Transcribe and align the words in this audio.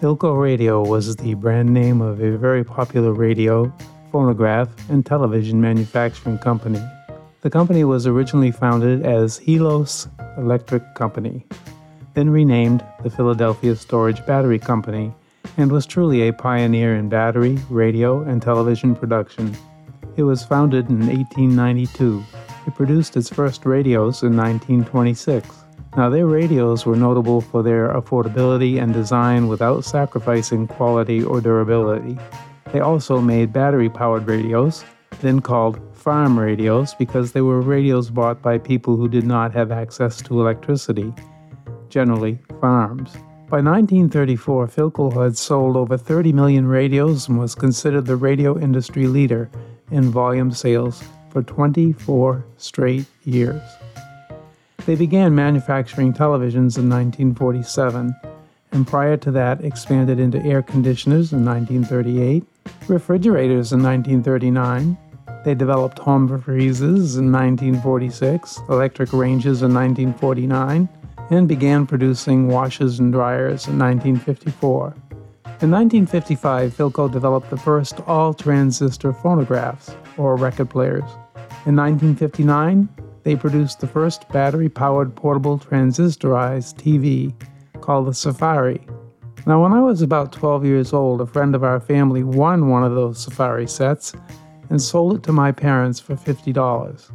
Philco 0.00 0.40
Radio 0.40 0.82
was 0.82 1.14
the 1.16 1.34
brand 1.34 1.74
name 1.74 2.00
of 2.00 2.22
a 2.22 2.38
very 2.38 2.64
popular 2.64 3.12
radio, 3.12 3.70
phonograph, 4.10 4.70
and 4.88 5.04
television 5.04 5.60
manufacturing 5.60 6.38
company. 6.38 6.80
The 7.42 7.50
company 7.50 7.84
was 7.84 8.06
originally 8.06 8.50
founded 8.50 9.04
as 9.04 9.36
Helios 9.36 10.08
Electric 10.38 10.94
Company, 10.94 11.44
then 12.14 12.30
renamed 12.30 12.82
the 13.02 13.10
Philadelphia 13.10 13.76
Storage 13.76 14.24
Battery 14.24 14.58
Company, 14.58 15.12
and 15.58 15.70
was 15.70 15.84
truly 15.84 16.26
a 16.26 16.32
pioneer 16.32 16.96
in 16.96 17.10
battery, 17.10 17.58
radio, 17.68 18.22
and 18.22 18.40
television 18.40 18.94
production. 18.94 19.54
It 20.16 20.22
was 20.22 20.42
founded 20.42 20.88
in 20.88 21.00
1892. 21.08 22.24
It 22.66 22.74
produced 22.74 23.18
its 23.18 23.28
first 23.28 23.66
radios 23.66 24.22
in 24.22 24.34
1926. 24.34 25.59
Now, 25.96 26.08
their 26.08 26.26
radios 26.26 26.86
were 26.86 26.94
notable 26.94 27.40
for 27.40 27.62
their 27.62 27.88
affordability 27.88 28.80
and 28.80 28.92
design 28.92 29.48
without 29.48 29.84
sacrificing 29.84 30.68
quality 30.68 31.22
or 31.22 31.40
durability. 31.40 32.16
They 32.72 32.78
also 32.78 33.20
made 33.20 33.52
battery 33.52 33.88
powered 33.88 34.28
radios, 34.28 34.84
then 35.20 35.40
called 35.40 35.80
farm 35.92 36.38
radios 36.38 36.94
because 36.94 37.32
they 37.32 37.40
were 37.40 37.60
radios 37.60 38.08
bought 38.08 38.40
by 38.40 38.58
people 38.58 38.96
who 38.96 39.08
did 39.08 39.26
not 39.26 39.52
have 39.52 39.72
access 39.72 40.22
to 40.22 40.40
electricity, 40.40 41.12
generally 41.88 42.38
farms. 42.60 43.12
By 43.48 43.60
1934, 43.60 44.68
Philco 44.68 45.24
had 45.24 45.36
sold 45.36 45.76
over 45.76 45.96
30 45.96 46.32
million 46.32 46.68
radios 46.68 47.28
and 47.28 47.36
was 47.36 47.56
considered 47.56 48.06
the 48.06 48.14
radio 48.14 48.56
industry 48.56 49.08
leader 49.08 49.50
in 49.90 50.08
volume 50.10 50.52
sales 50.52 51.02
for 51.30 51.42
24 51.42 52.44
straight 52.58 53.06
years. 53.24 53.60
They 54.90 54.96
began 54.96 55.36
manufacturing 55.36 56.12
televisions 56.12 56.76
in 56.76 56.90
1947, 56.90 58.12
and 58.72 58.88
prior 58.88 59.16
to 59.18 59.30
that, 59.30 59.64
expanded 59.64 60.18
into 60.18 60.42
air 60.42 60.62
conditioners 60.62 61.32
in 61.32 61.44
1938, 61.44 62.42
refrigerators 62.88 63.72
in 63.72 63.84
1939. 63.84 64.98
They 65.44 65.54
developed 65.54 66.00
home 66.00 66.26
freezers 66.40 67.14
in 67.14 67.30
1946, 67.30 68.62
electric 68.68 69.12
ranges 69.12 69.62
in 69.62 69.72
1949, 69.72 70.88
and 71.30 71.46
began 71.46 71.86
producing 71.86 72.48
washers 72.48 72.98
and 72.98 73.12
dryers 73.12 73.68
in 73.68 73.78
1954. 73.78 74.86
In 75.60 75.70
1955, 75.70 76.76
Philco 76.76 77.08
developed 77.08 77.48
the 77.50 77.56
first 77.56 78.00
all 78.08 78.34
transistor 78.34 79.12
phonographs, 79.12 79.94
or 80.16 80.34
record 80.34 80.68
players. 80.68 81.08
In 81.64 81.76
1959, 81.76 82.88
they 83.22 83.36
produced 83.36 83.80
the 83.80 83.86
first 83.86 84.28
battery 84.28 84.68
powered 84.68 85.14
portable 85.14 85.58
transistorized 85.58 86.76
TV 86.76 87.32
called 87.80 88.06
the 88.06 88.14
Safari. 88.14 88.80
Now, 89.46 89.62
when 89.62 89.72
I 89.72 89.80
was 89.80 90.02
about 90.02 90.32
12 90.32 90.64
years 90.64 90.92
old, 90.92 91.20
a 91.20 91.26
friend 91.26 91.54
of 91.54 91.64
our 91.64 91.80
family 91.80 92.22
won 92.22 92.68
one 92.68 92.84
of 92.84 92.94
those 92.94 93.22
Safari 93.22 93.66
sets 93.66 94.14
and 94.68 94.80
sold 94.80 95.16
it 95.16 95.22
to 95.24 95.32
my 95.32 95.52
parents 95.52 95.98
for 95.98 96.14
$50. 96.14 97.10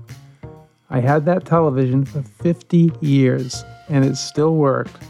I 0.89 0.99
had 0.99 1.25
that 1.25 1.45
television 1.45 2.05
for 2.05 2.21
50 2.21 2.91
years 3.01 3.63
and 3.89 4.03
it 4.05 4.15
still 4.15 4.55
worked. 4.55 5.03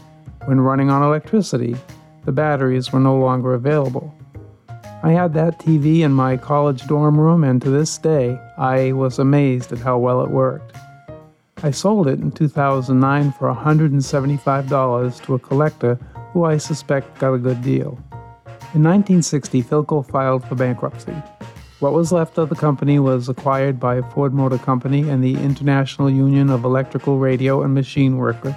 When 0.44 0.60
running 0.60 0.90
on 0.90 1.02
electricity, 1.02 1.76
the 2.24 2.32
batteries 2.32 2.92
were 2.92 3.00
no 3.00 3.16
longer 3.16 3.54
available. 3.54 4.14
I 5.02 5.12
had 5.12 5.34
that 5.34 5.58
TV 5.58 6.00
in 6.00 6.12
my 6.12 6.36
college 6.36 6.86
dorm 6.86 7.20
room, 7.20 7.44
and 7.44 7.60
to 7.62 7.70
this 7.70 7.98
day, 7.98 8.40
I 8.58 8.92
was 8.92 9.18
amazed 9.18 9.70
at 9.70 9.78
how 9.78 9.98
well 9.98 10.22
it 10.22 10.30
worked. 10.30 10.74
I 11.62 11.70
sold 11.70 12.06
it 12.06 12.20
in 12.20 12.32
2009 12.32 13.32
for 13.32 13.52
$175 13.52 15.22
to 15.22 15.34
a 15.34 15.38
collector 15.38 15.94
who 16.32 16.44
I 16.44 16.58
suspect 16.58 17.18
got 17.18 17.32
a 17.32 17.38
good 17.38 17.62
deal. 17.62 17.98
In 18.74 18.82
1960, 18.82 19.62
Philco 19.62 20.06
filed 20.06 20.44
for 20.46 20.54
bankruptcy. 20.54 21.14
What 21.80 21.94
was 21.94 22.12
left 22.12 22.36
of 22.36 22.50
the 22.50 22.56
company 22.56 22.98
was 22.98 23.30
acquired 23.30 23.80
by 23.80 24.02
Ford 24.02 24.34
Motor 24.34 24.58
Company 24.58 25.08
and 25.08 25.24
the 25.24 25.36
International 25.36 26.10
Union 26.10 26.50
of 26.50 26.64
Electrical 26.64 27.18
Radio 27.18 27.62
and 27.62 27.72
Machine 27.72 28.18
Workers. 28.18 28.54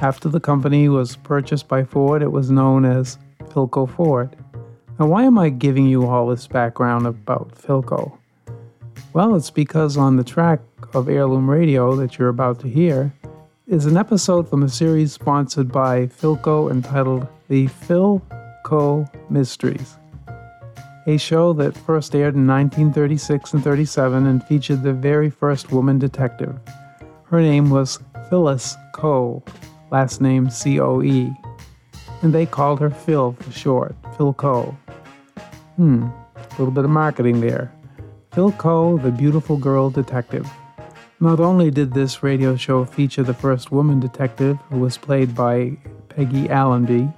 After 0.00 0.30
the 0.30 0.40
company 0.40 0.88
was 0.88 1.16
purchased 1.16 1.68
by 1.68 1.84
Ford, 1.84 2.22
it 2.22 2.32
was 2.32 2.50
known 2.50 2.86
as 2.86 3.18
Philco 3.50 3.86
Ford. 3.86 4.34
Now, 4.98 5.08
why 5.08 5.24
am 5.24 5.38
I 5.38 5.50
giving 5.50 5.86
you 5.86 6.06
all 6.06 6.28
this 6.28 6.46
background 6.46 7.06
about 7.06 7.54
Philco? 7.54 8.16
Well, 9.12 9.36
it's 9.36 9.50
because 9.50 9.98
on 9.98 10.16
the 10.16 10.24
track 10.24 10.60
of 10.94 11.08
Heirloom 11.08 11.50
Radio 11.50 11.96
that 11.96 12.18
you're 12.18 12.28
about 12.28 12.60
to 12.60 12.68
hear 12.68 13.12
is 13.66 13.86
an 13.86 13.96
episode 13.96 14.48
from 14.48 14.62
a 14.62 14.68
series 14.68 15.12
sponsored 15.12 15.72
by 15.72 16.06
Philco 16.06 16.70
entitled 16.70 17.26
The 17.48 17.66
Philco 17.66 19.08
Mysteries, 19.28 19.96
a 21.06 21.16
show 21.16 21.52
that 21.54 21.76
first 21.76 22.14
aired 22.14 22.36
in 22.36 22.46
1936 22.46 23.54
and 23.54 23.64
37 23.64 24.26
and 24.26 24.44
featured 24.44 24.84
the 24.84 24.92
very 24.92 25.30
first 25.30 25.72
woman 25.72 25.98
detective. 25.98 26.54
Her 27.24 27.40
name 27.40 27.70
was 27.70 27.98
Phyllis 28.30 28.76
Coe, 28.94 29.42
last 29.90 30.20
name 30.20 30.48
C 30.48 30.78
O 30.78 31.02
E, 31.02 31.32
and 32.22 32.32
they 32.32 32.46
called 32.46 32.78
her 32.78 32.90
Phil 32.90 33.32
for 33.32 33.50
short, 33.50 34.00
Philco. 34.16 34.76
Hmm, 35.74 36.04
a 36.36 36.48
little 36.50 36.70
bit 36.70 36.84
of 36.84 36.90
marketing 36.90 37.40
there. 37.40 37.72
Philco, 38.30 39.02
the 39.02 39.10
beautiful 39.10 39.56
girl 39.56 39.90
detective. 39.90 40.48
Not 41.20 41.40
only 41.40 41.70
did 41.70 41.92
this 41.92 42.22
radio 42.22 42.56
show 42.56 42.84
feature 42.84 43.22
the 43.22 43.34
first 43.34 43.70
woman 43.70 44.00
detective, 44.00 44.58
who 44.68 44.80
was 44.80 44.98
played 44.98 45.34
by 45.34 45.76
Peggy 46.08 46.48
Allenby, 46.50 47.08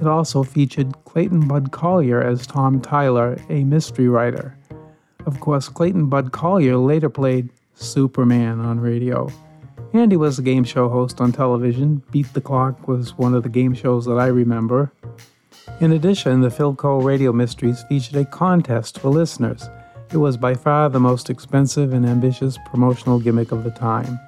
it 0.00 0.06
also 0.06 0.42
featured 0.42 0.94
Clayton 1.04 1.48
Bud 1.48 1.72
Collier 1.72 2.22
as 2.22 2.46
Tom 2.46 2.80
Tyler, 2.80 3.38
a 3.48 3.64
mystery 3.64 4.08
writer. 4.08 4.56
Of 5.24 5.40
course, 5.40 5.68
Clayton 5.68 6.06
Bud 6.06 6.32
Collier 6.32 6.76
later 6.76 7.08
played 7.08 7.50
Superman 7.74 8.60
on 8.60 8.78
radio. 8.78 9.28
And 9.92 10.12
he 10.12 10.16
was 10.16 10.38
a 10.38 10.42
game 10.42 10.64
show 10.64 10.88
host 10.88 11.20
on 11.20 11.32
television. 11.32 12.02
Beat 12.10 12.32
the 12.32 12.40
Clock 12.40 12.86
was 12.86 13.16
one 13.18 13.34
of 13.34 13.42
the 13.42 13.48
game 13.48 13.74
shows 13.74 14.04
that 14.04 14.18
I 14.18 14.26
remember. 14.26 14.92
In 15.80 15.92
addition, 15.92 16.42
the 16.42 16.48
Philco 16.48 17.02
Radio 17.02 17.32
Mysteries 17.32 17.82
featured 17.88 18.16
a 18.16 18.24
contest 18.24 18.98
for 18.98 19.08
listeners. 19.08 19.68
It 20.12 20.18
was 20.18 20.36
by 20.36 20.54
far 20.54 20.88
the 20.88 21.00
most 21.00 21.30
expensive 21.30 21.92
and 21.92 22.06
ambitious 22.06 22.58
promotional 22.66 23.18
gimmick 23.18 23.50
of 23.50 23.64
the 23.64 23.72
time. 23.72 24.20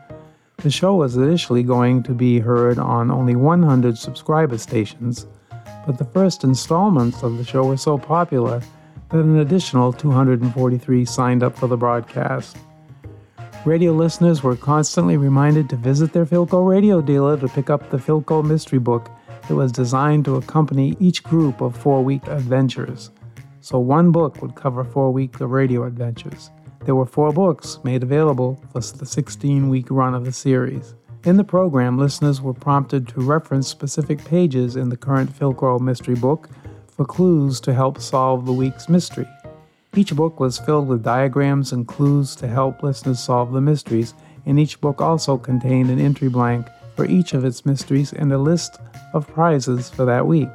The 0.57 0.71
show 0.71 0.97
was 0.97 1.17
initially 1.17 1.63
going 1.63 2.03
to 2.03 2.13
be 2.13 2.41
heard 2.41 2.81
on 2.81 3.13
only 3.13 3.37
100 3.37 3.97
subscriber 3.97 4.59
stations, 4.59 5.29
but 5.87 5.97
the 5.97 6.05
first 6.05 6.43
installments 6.43 7.23
of 7.23 7.39
the 7.39 7.45
show 7.45 7.65
were 7.65 7.77
so 7.77 7.97
popular 7.97 8.61
that 9.11 9.21
an 9.21 9.39
additional 9.39 9.93
243 9.93 11.05
signed 11.05 11.45
up 11.45 11.57
for 11.57 11.69
the 11.69 11.77
broadcast. 11.77 12.57
Radio 13.65 13.93
listeners 13.93 14.43
were 14.43 14.57
constantly 14.57 15.17
reminded 15.17 15.71
to 15.71 15.77
visit 15.77 16.13
their 16.13 16.27
Philco 16.27 16.69
radio 16.69 17.01
dealer 17.01 17.39
to 17.39 17.47
pick 17.47 17.71
up 17.71 17.91
the 17.91 17.99
Philco 17.99 18.45
mystery 18.45 18.81
book 18.81 19.11
that 19.47 19.55
was 19.55 19.71
designed 19.71 20.25
to 20.25 20.37
accompany 20.37 20.97
each 20.99 21.23
group 21.23 21.61
of 21.61 21.77
four 21.77 22.03
week 22.03 22.27
adventures 22.27 23.13
so 23.69 23.79
one 23.79 24.11
book 24.11 24.41
would 24.41 24.55
cover 24.55 24.83
four 24.83 25.13
weeks 25.13 25.43
of 25.43 25.51
radio 25.51 25.85
adventures. 25.85 26.51
There 26.87 26.95
were 26.95 27.05
four 27.05 27.35
books 27.35 27.79
made 27.85 28.03
available 28.03 28.59
for 28.73 28.81
the 28.81 29.05
16 29.05 29.69
week 29.69 29.91
run 29.91 30.15
of 30.15 30.25
the 30.25 30.33
series. 30.33 30.95
In 31.25 31.37
the 31.37 31.45
program, 31.45 31.99
listeners 31.99 32.41
were 32.41 32.55
prompted 32.55 33.07
to 33.09 33.21
reference 33.21 33.69
specific 33.69 34.25
pages 34.25 34.77
in 34.77 34.89
the 34.89 34.97
current 34.97 35.31
Philco 35.39 35.79
mystery 35.79 36.15
book 36.15 36.49
for 36.87 37.05
clues 37.05 37.61
to 37.61 37.75
help 37.75 38.01
solve 38.01 38.47
the 38.47 38.55
week's 38.55 38.89
mystery. 38.89 39.29
Each 39.95 40.17
book 40.17 40.41
was 40.41 40.59
filled 40.59 40.89
with 40.89 41.05
diagrams 41.05 41.73
and 41.73 41.87
clues 41.87 42.35
to 42.37 42.49
help 42.49 42.83
listeners 42.83 43.21
solve 43.21 43.53
the 43.53 43.61
mysteries, 43.61 44.15
and 44.47 44.59
each 44.59 44.81
book 44.81 45.03
also 45.03 45.37
contained 45.37 45.91
an 45.91 46.01
entry 46.01 46.31
blank 46.31 46.67
for 46.97 47.05
each 47.05 47.35
of 47.35 47.45
its 47.45 47.67
mysteries 47.67 48.15
and 48.15 48.33
a 48.33 48.39
list 48.39 48.79
of 49.13 49.29
prizes 49.29 49.91
for 49.91 50.07
that 50.07 50.27
week. 50.27 50.49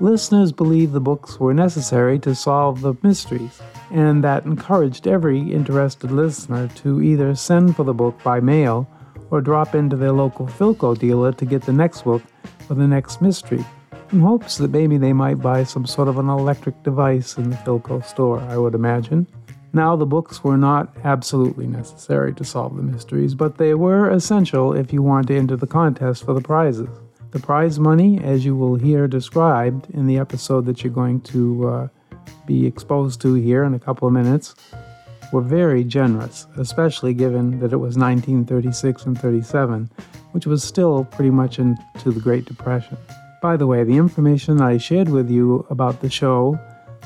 Listeners 0.00 0.52
believed 0.52 0.92
the 0.92 1.00
books 1.00 1.40
were 1.40 1.52
necessary 1.52 2.20
to 2.20 2.32
solve 2.32 2.82
the 2.82 2.94
mysteries, 3.02 3.60
and 3.90 4.22
that 4.22 4.44
encouraged 4.44 5.08
every 5.08 5.40
interested 5.52 6.12
listener 6.12 6.68
to 6.76 7.02
either 7.02 7.34
send 7.34 7.74
for 7.74 7.82
the 7.82 7.92
book 7.92 8.22
by 8.22 8.38
mail 8.38 8.88
or 9.32 9.40
drop 9.40 9.74
into 9.74 9.96
their 9.96 10.12
local 10.12 10.46
Philco 10.46 10.96
dealer 10.96 11.32
to 11.32 11.44
get 11.44 11.62
the 11.62 11.72
next 11.72 12.02
book 12.02 12.22
for 12.68 12.74
the 12.74 12.86
next 12.86 13.20
mystery, 13.20 13.64
in 14.12 14.20
hopes 14.20 14.56
that 14.58 14.70
maybe 14.70 14.98
they 14.98 15.12
might 15.12 15.42
buy 15.42 15.64
some 15.64 15.84
sort 15.84 16.06
of 16.06 16.18
an 16.18 16.28
electric 16.28 16.80
device 16.84 17.36
in 17.36 17.50
the 17.50 17.56
Philco 17.56 18.04
store, 18.04 18.38
I 18.42 18.56
would 18.56 18.76
imagine. 18.76 19.26
Now, 19.72 19.96
the 19.96 20.06
books 20.06 20.44
were 20.44 20.56
not 20.56 20.96
absolutely 21.02 21.66
necessary 21.66 22.32
to 22.34 22.44
solve 22.44 22.76
the 22.76 22.84
mysteries, 22.84 23.34
but 23.34 23.58
they 23.58 23.74
were 23.74 24.10
essential 24.10 24.74
if 24.74 24.92
you 24.92 25.02
wanted 25.02 25.28
to 25.28 25.38
enter 25.38 25.56
the 25.56 25.66
contest 25.66 26.24
for 26.24 26.34
the 26.34 26.40
prizes. 26.40 26.88
The 27.30 27.40
prize 27.40 27.78
money, 27.78 28.18
as 28.24 28.46
you 28.46 28.56
will 28.56 28.76
hear 28.76 29.06
described 29.06 29.90
in 29.90 30.06
the 30.06 30.16
episode 30.16 30.64
that 30.64 30.82
you're 30.82 30.92
going 30.92 31.20
to 31.22 31.68
uh, 31.68 31.88
be 32.46 32.66
exposed 32.66 33.20
to 33.20 33.34
here 33.34 33.64
in 33.64 33.74
a 33.74 33.78
couple 33.78 34.08
of 34.08 34.14
minutes, 34.14 34.54
were 35.30 35.42
very 35.42 35.84
generous, 35.84 36.46
especially 36.56 37.12
given 37.12 37.60
that 37.60 37.74
it 37.74 37.76
was 37.76 37.98
1936 37.98 39.04
and 39.04 39.20
37, 39.20 39.90
which 40.32 40.46
was 40.46 40.64
still 40.64 41.04
pretty 41.04 41.30
much 41.30 41.58
into 41.58 42.10
the 42.10 42.20
Great 42.20 42.46
Depression. 42.46 42.96
By 43.42 43.58
the 43.58 43.66
way, 43.66 43.84
the 43.84 43.98
information 43.98 44.62
I 44.62 44.78
shared 44.78 45.10
with 45.10 45.30
you 45.30 45.66
about 45.68 46.00
the 46.00 46.08
show 46.08 46.58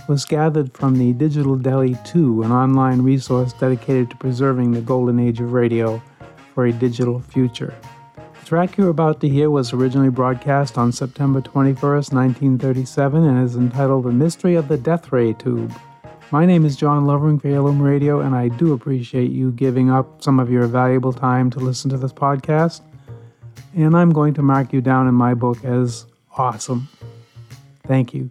was 0.09 0.25
gathered 0.25 0.73
from 0.73 0.97
the 0.97 1.13
Digital 1.15 1.57
Deli 1.57 1.97
2, 2.05 2.45
an 2.45 2.53
online 2.53 3.03
resource 3.03 3.53
dedicated 3.55 4.11
to 4.11 4.17
preserving 4.17 4.71
the 4.71 4.83
golden 4.83 5.19
age 5.19 5.41
of 5.41 5.53
radio 5.53 6.01
for 6.55 6.67
a 6.67 6.73
digital 6.73 7.21
future. 7.21 7.75
Track 8.44 8.77
you're 8.77 8.89
about 8.89 9.21
to 9.21 9.29
hear 9.29 9.50
was 9.50 9.73
originally 9.73 10.11
broadcast 10.11 10.77
on 10.77 10.93
September 10.93 11.41
21st, 11.41 12.12
1937, 12.12 13.25
and 13.25 13.44
is 13.44 13.56
entitled 13.56 14.05
The 14.05 14.12
Mystery 14.12 14.56
of 14.56 14.69
the 14.69 14.77
Death 14.77 15.12
Ray 15.12 15.33
Tube. 15.33 15.73
My 16.33 16.44
name 16.44 16.67
is 16.67 16.77
John 16.77 17.06
Lovering 17.06 17.39
for 17.39 17.49
Heirloom 17.49 17.81
Radio, 17.81 18.21
and 18.21 18.35
I 18.35 18.49
do 18.49 18.73
appreciate 18.73 19.31
you 19.31 19.53
giving 19.53 19.91
up 19.91 20.23
some 20.23 20.41
of 20.41 20.50
your 20.50 20.67
valuable 20.67 21.12
time 21.12 21.50
to 21.50 21.61
listen 21.61 21.89
to 21.91 21.97
this 21.97 22.12
podcast. 22.12 22.83
And 23.75 23.97
I'm 23.97 24.11
going 24.11 24.35
to 24.35 24.43
mark 24.43 24.73
you 24.73 24.81
down 24.81 25.09
in 25.09 25.15
my 25.15 25.35
book 25.35 25.65
as 25.65 26.05
awesome. 26.37 26.88
Thank 27.87 28.12
you. 28.12 28.31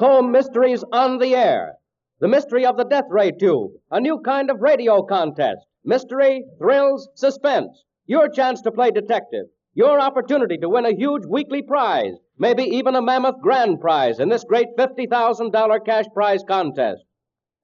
Philco 0.00 0.30
Mysteries 0.30 0.82
on 0.92 1.18
the 1.18 1.34
air. 1.34 1.74
The 2.20 2.28
mystery 2.28 2.64
of 2.64 2.78
the 2.78 2.84
death 2.84 3.04
ray 3.10 3.32
tube. 3.32 3.72
A 3.90 4.00
new 4.00 4.18
kind 4.20 4.50
of 4.50 4.62
radio 4.62 5.02
contest. 5.02 5.66
Mystery, 5.84 6.42
thrills, 6.58 7.10
suspense. 7.14 7.84
Your 8.06 8.30
chance 8.30 8.62
to 8.62 8.72
play 8.72 8.92
detective. 8.92 9.48
Your 9.74 10.00
opportunity 10.00 10.56
to 10.56 10.70
win 10.70 10.86
a 10.86 10.96
huge 10.96 11.26
weekly 11.26 11.60
prize, 11.60 12.14
maybe 12.38 12.62
even 12.62 12.94
a 12.94 13.02
mammoth 13.02 13.42
grand 13.42 13.78
prize 13.82 14.20
in 14.20 14.30
this 14.30 14.42
great 14.42 14.68
$50,000 14.78 15.84
cash 15.84 16.06
prize 16.14 16.44
contest. 16.48 17.02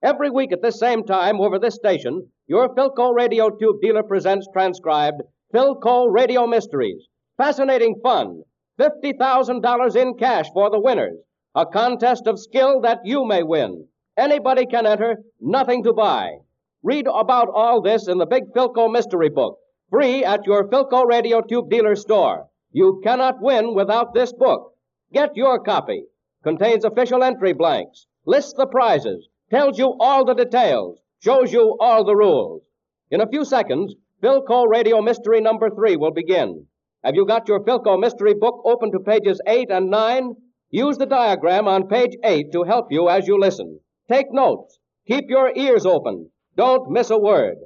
Every 0.03 0.29
week 0.29 0.53
at 0.53 0.61
this 0.61 0.79
same 0.79 1.05
time 1.05 1.41
over 1.41 1.59
this 1.59 1.77
station, 1.77 2.29
your 2.47 2.69
Philco 2.75 3.15
Radio 3.15 3.49
Tube 3.49 3.81
dealer 3.81 4.03
presents 4.03 4.47
transcribed 4.53 5.23
Philco 5.55 6.13
Radio 6.13 6.47
Mysteries. 6.47 7.09
Fascinating 7.39 7.99
fun. 8.03 8.43
$50,000 8.79 9.97
in 9.97 10.19
cash 10.19 10.51
for 10.53 10.69
the 10.69 10.79
winners. 10.79 11.17
A 11.57 11.65
contest 11.65 12.27
of 12.27 12.39
skill 12.39 12.83
that 12.83 13.01
you 13.05 13.25
may 13.25 13.43
win. 13.43 13.89
Anybody 14.15 14.67
can 14.67 14.85
enter, 14.85 15.23
nothing 15.41 15.83
to 15.85 15.95
buy. 15.95 16.41
Read 16.83 17.07
about 17.07 17.49
all 17.49 17.81
this 17.81 18.09
in 18.09 18.19
the 18.19 18.27
big 18.27 18.53
Philco 18.55 18.93
mystery 18.93 19.31
book. 19.31 19.59
Free 19.89 20.23
at 20.23 20.45
your 20.45 20.69
Philco 20.69 21.07
Radio 21.07 21.41
Tube 21.41 21.71
dealer 21.71 21.97
store. 21.97 22.49
You 22.73 23.01
cannot 23.03 23.41
win 23.41 23.75
without 23.75 24.13
this 24.13 24.35
book. 24.35 24.75
Get 25.15 25.35
your 25.35 25.59
copy. 25.59 26.05
Contains 26.43 26.85
official 26.85 27.25
entry 27.25 27.55
blanks, 27.55 28.07
lists 28.27 28.53
the 28.53 28.67
prizes, 28.67 29.27
tells 29.49 29.79
you 29.79 29.97
all 29.99 30.27
the 30.27 30.35
details, 30.35 31.01
shows 31.21 31.55
you 31.55 31.75
all 31.81 32.05
the 32.05 32.17
rules. 32.17 32.65
In 33.11 33.23
a 33.23 33.29
few 33.29 33.47
seconds, 33.47 33.95
Philco 34.23 34.69
Radio 34.69 35.01
Mystery 35.01 35.41
number 35.41 35.71
three 35.71 35.97
will 35.97 36.13
begin. 36.13 36.67
Have 37.03 37.15
you 37.15 37.25
got 37.25 37.49
your 37.49 37.65
Philco 37.65 37.99
Mystery 37.99 38.35
book 38.35 38.61
open 38.67 38.93
to 38.93 38.99
pages 38.99 39.41
eight 39.47 39.71
and 39.71 39.89
nine? 39.89 40.35
Use 40.71 40.99
the 40.99 41.07
diagram 41.07 41.69
on 41.69 41.89
page 41.89 42.17
eight 42.25 42.53
to 42.53 42.65
help 42.65 42.91
you 42.91 43.09
as 43.09 43.27
you 43.27 43.39
listen. 43.39 43.81
Take 44.11 44.33
notes. 44.33 44.79
Keep 45.07 45.27
your 45.29 45.53
ears 45.55 45.87
open. 45.87 46.31
Don't 46.57 46.91
miss 46.91 47.11
a 47.11 47.19
word. 47.19 47.59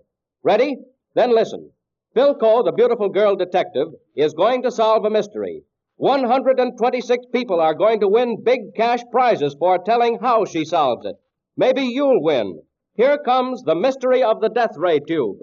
Ready? 0.42 0.76
Then 1.14 1.34
listen. 1.34 1.72
Philco, 2.14 2.64
the 2.64 2.72
beautiful 2.72 3.08
girl 3.08 3.36
detective, 3.36 3.88
is 4.16 4.34
going 4.34 4.62
to 4.62 4.70
solve 4.70 5.04
a 5.04 5.10
mystery. 5.10 5.62
126 5.96 7.26
people 7.32 7.60
are 7.60 7.74
going 7.74 8.00
to 8.00 8.08
win 8.08 8.42
big 8.42 8.74
cash 8.74 9.00
prizes 9.12 9.54
for 9.58 9.78
telling 9.78 10.18
how 10.20 10.44
she 10.44 10.64
solves 10.64 11.06
it. 11.06 11.16
Maybe 11.56 11.82
you'll 11.82 12.22
win. 12.22 12.62
Here 12.94 13.18
comes 13.18 13.62
the 13.62 13.74
mystery 13.74 14.22
of 14.22 14.40
the 14.40 14.48
death 14.48 14.76
ray 14.76 15.00
tube. 15.00 15.38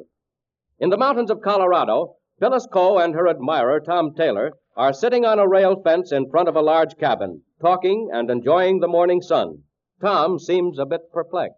In 0.80 0.90
the 0.90 0.98
mountains 0.98 1.32
of 1.32 1.42
Colorado, 1.42 2.18
Phyllis 2.40 2.68
Coe 2.72 2.98
and 2.98 3.16
her 3.16 3.28
admirer, 3.28 3.80
Tom 3.80 4.14
Taylor, 4.14 4.54
are 4.78 4.94
sitting 4.94 5.26
on 5.26 5.40
a 5.40 5.48
rail 5.48 5.82
fence 5.84 6.12
in 6.12 6.30
front 6.30 6.48
of 6.48 6.56
a 6.56 6.62
large 6.62 6.96
cabin, 6.98 7.42
talking 7.60 8.10
and 8.14 8.30
enjoying 8.30 8.80
the 8.80 8.88
morning 8.88 9.22
sun. 9.22 9.64
Tom 10.00 10.38
seems 10.38 10.78
a 10.78 10.86
bit 10.86 11.12
perplexed. 11.12 11.58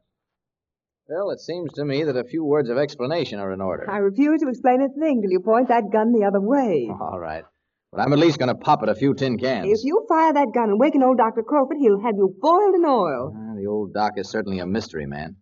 Well, 1.10 1.32
it 1.32 1.42
seems 1.42 1.74
to 1.74 1.84
me 1.84 2.04
that 2.06 2.16
a 2.16 2.24
few 2.24 2.46
words 2.46 2.70
of 2.70 2.78
explanation 2.78 3.40
are 3.40 3.52
in 3.52 3.60
order. 3.62 3.90
I 3.90 3.98
refuse 3.98 4.42
to 4.42 4.48
explain 4.48 4.82
a 4.82 4.88
thing 4.88 5.22
till 5.22 5.32
you 5.32 5.42
point 5.42 5.68
that 5.68 5.92
gun 5.92 6.14
the 6.14 6.26
other 6.26 6.40
way. 6.40 6.88
All 7.02 7.20
right. 7.20 7.44
But 7.92 8.02
I'm 8.02 8.14
at 8.14 8.20
least 8.20 8.38
going 8.38 8.50
to 8.50 8.56
pop 8.56 8.84
it 8.84 8.90
a 8.90 8.96
few 8.96 9.16
tin 9.16 9.38
cans. 9.38 9.68
If 9.68 9.84
you 9.84 10.06
fire 10.08 10.32
that 10.32 10.54
gun 10.54 10.70
and 10.70 10.80
waken 10.80 11.04
old 11.04 11.18
Dr. 11.18 11.42
Crowfoot, 11.42 11.78
he'll 11.80 12.00
have 12.02 12.16
you 12.16 12.34
boiled 12.40 12.76
in 12.76 12.86
oil. 12.86 13.34
Ah, 13.36 13.56
the 13.58 13.66
old 13.66 13.94
doc 13.94 14.14
is 14.18 14.30
certainly 14.30 14.60
a 14.60 14.68
mystery 14.68 15.08
man. 15.08 15.38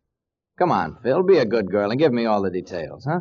Come 0.58 0.72
on, 0.72 0.98
Phil, 1.04 1.22
be 1.24 1.38
a 1.38 1.46
good 1.46 1.70
girl 1.70 1.92
and 1.92 2.00
give 2.00 2.14
me 2.14 2.26
all 2.26 2.42
the 2.42 2.50
details, 2.50 3.06
huh? 3.08 3.20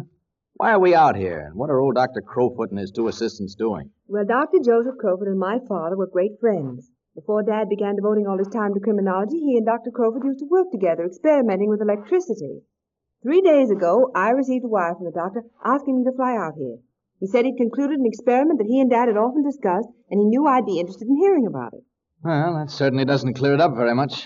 Why 0.59 0.73
are 0.73 0.81
we 0.81 0.95
out 0.95 1.17
here, 1.17 1.41
and 1.41 1.55
what 1.55 1.69
are 1.69 1.79
old 1.81 1.97
Dr. 1.97 2.23
Crowfoot 2.23 2.71
and 2.71 2.79
his 2.79 2.91
two 2.91 3.09
assistants 3.09 3.55
doing? 3.55 3.91
Well, 4.09 4.25
Dr. 4.25 4.57
Joseph 4.65 4.97
Crowfoot 4.99 5.29
and 5.29 5.39
my 5.39 5.59
father 5.69 5.99
were 5.99 6.07
great 6.07 6.41
friends. 6.41 6.91
Before 7.15 7.43
Dad 7.43 7.69
began 7.69 7.95
devoting 7.95 8.27
all 8.27 8.39
his 8.39 8.49
time 8.49 8.73
to 8.73 8.81
criminology, 8.81 9.37
he 9.37 9.59
and 9.59 9.67
Dr. 9.67 9.91
Crowfoot 9.91 10.25
used 10.25 10.39
to 10.39 10.49
work 10.51 10.71
together, 10.73 11.05
experimenting 11.05 11.69
with 11.69 11.83
electricity. 11.83 12.63
Three 13.23 13.43
days 13.43 13.71
ago, 13.71 14.11
I 14.15 14.31
received 14.31 14.65
a 14.65 14.69
wire 14.69 14.95
from 14.95 15.05
the 15.05 15.11
doctor 15.11 15.43
asking 15.63 15.99
me 15.99 16.05
to 16.05 16.17
fly 16.17 16.35
out 16.37 16.55
here. 16.57 16.79
He 17.21 17.27
said 17.27 17.45
he'd 17.45 17.59
concluded 17.59 17.99
an 17.99 18.07
experiment 18.07 18.59
that 18.59 18.67
he 18.67 18.81
and 18.81 18.89
Dad 18.89 19.09
had 19.09 19.19
often 19.19 19.43
discussed, 19.45 19.89
and 20.11 20.21
he 20.21 20.27
knew 20.27 20.47
I'd 20.47 20.65
be 20.65 20.81
interested 20.81 21.07
in 21.09 21.17
hearing 21.17 21.47
about 21.47 21.75
it. 21.75 21.85
Well, 22.25 22.55
that 22.55 22.71
certainly 22.71 23.05
doesn't 23.05 23.35
clear 23.35 23.53
it 23.53 23.61
up 23.61 23.75
very 23.77 23.95
much. 23.95 24.25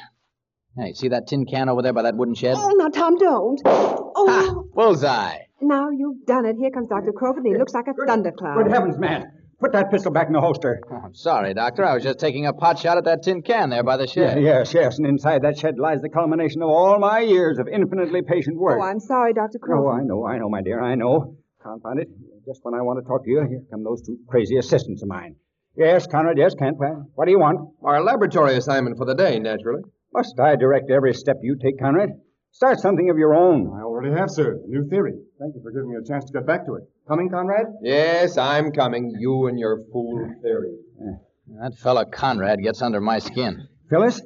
Hey, 0.76 0.92
see 0.92 1.08
that 1.08 1.26
tin 1.26 1.44
can 1.44 1.68
over 1.68 1.82
there 1.82 1.92
by 1.92 2.02
that 2.02 2.14
wooden 2.16 2.34
shed? 2.34 2.54
Oh, 2.56 2.70
now, 2.76 2.88
Tom, 2.88 3.18
don't. 3.18 3.60
Oh, 3.64 4.12
Ha! 4.28 4.62
Bullseye! 4.74 5.38
Now 5.62 5.90
you've 5.90 6.24
done 6.26 6.46
it. 6.46 6.56
Here 6.58 6.70
comes 6.70 6.88
Dr. 6.88 7.12
Crowfoot, 7.12 7.38
and 7.44 7.46
he 7.46 7.56
looks 7.58 7.74
like 7.74 7.86
a 7.88 7.94
thundercloud. 8.06 8.56
Good 8.56 8.72
heavens, 8.72 8.98
man. 8.98 9.32
Put 9.60 9.72
that 9.72 9.90
pistol 9.90 10.10
back 10.10 10.26
in 10.26 10.32
the 10.32 10.40
holster. 10.40 10.80
Oh, 10.90 10.96
I'm 11.04 11.14
sorry, 11.14 11.52
Doctor. 11.52 11.84
I 11.84 11.92
was 11.92 12.02
just 12.02 12.18
taking 12.18 12.46
a 12.46 12.52
pot 12.54 12.78
shot 12.78 12.96
at 12.96 13.04
that 13.04 13.22
tin 13.22 13.42
can 13.42 13.68
there 13.68 13.82
by 13.84 13.98
the 13.98 14.04
Yeah, 14.04 14.12
shed. 14.34 14.42
yes, 14.42 14.72
yes. 14.72 14.96
And 14.96 15.06
inside 15.06 15.42
that 15.42 15.58
shed 15.58 15.78
lies 15.78 16.00
the 16.00 16.08
culmination 16.08 16.62
of 16.62 16.70
all 16.70 16.98
my 16.98 17.20
years 17.20 17.58
of 17.58 17.68
infinitely 17.68 18.22
patient 18.22 18.56
work. 18.56 18.78
Oh, 18.80 18.84
I'm 18.84 19.00
sorry, 19.00 19.34
Dr. 19.34 19.58
Crowfoot. 19.58 19.84
Oh, 19.86 19.90
I 19.90 20.02
know, 20.02 20.24
I 20.26 20.38
know, 20.38 20.48
my 20.48 20.62
dear, 20.62 20.80
I 20.82 20.94
know. 20.94 21.36
Confound 21.62 22.00
it. 22.00 22.08
Just 22.46 22.60
when 22.62 22.72
I 22.72 22.80
want 22.80 23.04
to 23.04 23.06
talk 23.06 23.22
to 23.24 23.30
you, 23.30 23.44
here 23.46 23.60
come 23.70 23.84
those 23.84 24.00
two 24.00 24.16
crazy 24.28 24.56
assistants 24.56 25.02
of 25.02 25.08
mine. 25.08 25.36
Yes, 25.76 26.06
Conrad, 26.06 26.38
yes, 26.38 26.54
Kent. 26.54 26.78
Well, 26.78 27.10
what 27.14 27.26
do 27.26 27.30
you 27.30 27.38
want? 27.38 27.60
Our 27.84 28.02
laboratory 28.02 28.56
assignment 28.56 28.96
for 28.96 29.04
the 29.04 29.14
day, 29.14 29.38
naturally. 29.38 29.82
Must 30.14 30.40
I 30.40 30.56
direct 30.56 30.90
every 30.90 31.12
step 31.12 31.36
you 31.42 31.56
take, 31.62 31.78
Conrad? 31.78 32.10
Start 32.52 32.80
something 32.80 33.08
of 33.10 33.16
your 33.16 33.34
own. 33.34 33.72
I 33.74 33.82
already 33.82 34.12
have, 34.12 34.28
sir. 34.30 34.58
A 34.64 34.66
new 34.68 34.86
theory. 34.88 35.14
Thank 35.38 35.54
you 35.54 35.62
for 35.62 35.70
giving 35.70 35.90
me 35.90 35.96
a 35.96 36.04
chance 36.06 36.24
to 36.26 36.32
get 36.32 36.46
back 36.46 36.66
to 36.66 36.74
it. 36.74 36.82
Coming, 37.06 37.30
Conrad? 37.30 37.66
Yes, 37.82 38.36
I'm 38.36 38.72
coming. 38.72 39.14
You 39.18 39.46
and 39.46 39.58
your 39.58 39.82
fool 39.92 40.28
theory. 40.42 40.74
Eh. 41.00 41.12
That 41.60 41.78
fellow 41.78 42.04
Conrad 42.04 42.60
gets 42.62 42.82
under 42.82 43.00
my 43.00 43.18
skin. 43.20 43.68
Phyllis, 43.88 44.20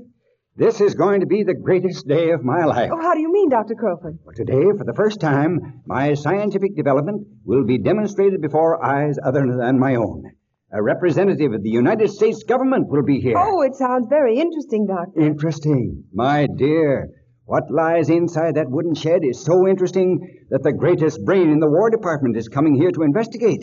this 0.56 0.80
is 0.80 0.94
going 0.94 1.20
to 1.20 1.26
be 1.26 1.42
the 1.42 1.54
greatest 1.54 2.08
day 2.08 2.30
of 2.30 2.42
my 2.42 2.64
life. 2.64 2.90
Oh, 2.92 3.00
how 3.00 3.14
do 3.14 3.20
you 3.20 3.30
mean, 3.32 3.50
Dr. 3.50 3.74
Crowfoot? 3.74 4.22
For 4.24 4.32
today, 4.32 4.64
for 4.76 4.84
the 4.84 4.94
first 4.94 5.20
time, 5.20 5.82
my 5.86 6.14
scientific 6.14 6.76
development 6.76 7.26
will 7.44 7.64
be 7.64 7.78
demonstrated 7.78 8.40
before 8.40 8.84
eyes 8.84 9.16
other 9.22 9.46
than 9.46 9.78
my 9.78 9.96
own. 9.96 10.24
A 10.72 10.82
representative 10.82 11.52
of 11.52 11.62
the 11.62 11.70
United 11.70 12.10
States 12.10 12.42
government 12.42 12.88
will 12.88 13.04
be 13.04 13.20
here. 13.20 13.36
Oh, 13.38 13.62
it 13.62 13.74
sounds 13.74 14.06
very 14.08 14.38
interesting, 14.38 14.86
Doctor. 14.86 15.20
Interesting. 15.20 16.04
My 16.12 16.46
dear, 16.56 17.10
what 17.46 17.70
lies 17.70 18.08
inside 18.08 18.54
that 18.54 18.70
wooden 18.70 18.94
shed 18.94 19.20
is 19.22 19.44
so 19.44 19.68
interesting 19.68 20.46
that 20.50 20.62
the 20.62 20.72
greatest 20.72 21.24
brain 21.24 21.50
in 21.50 21.60
the 21.60 21.68
War 21.68 21.90
Department 21.90 22.36
is 22.36 22.48
coming 22.48 22.74
here 22.74 22.90
to 22.90 23.02
investigate. 23.02 23.62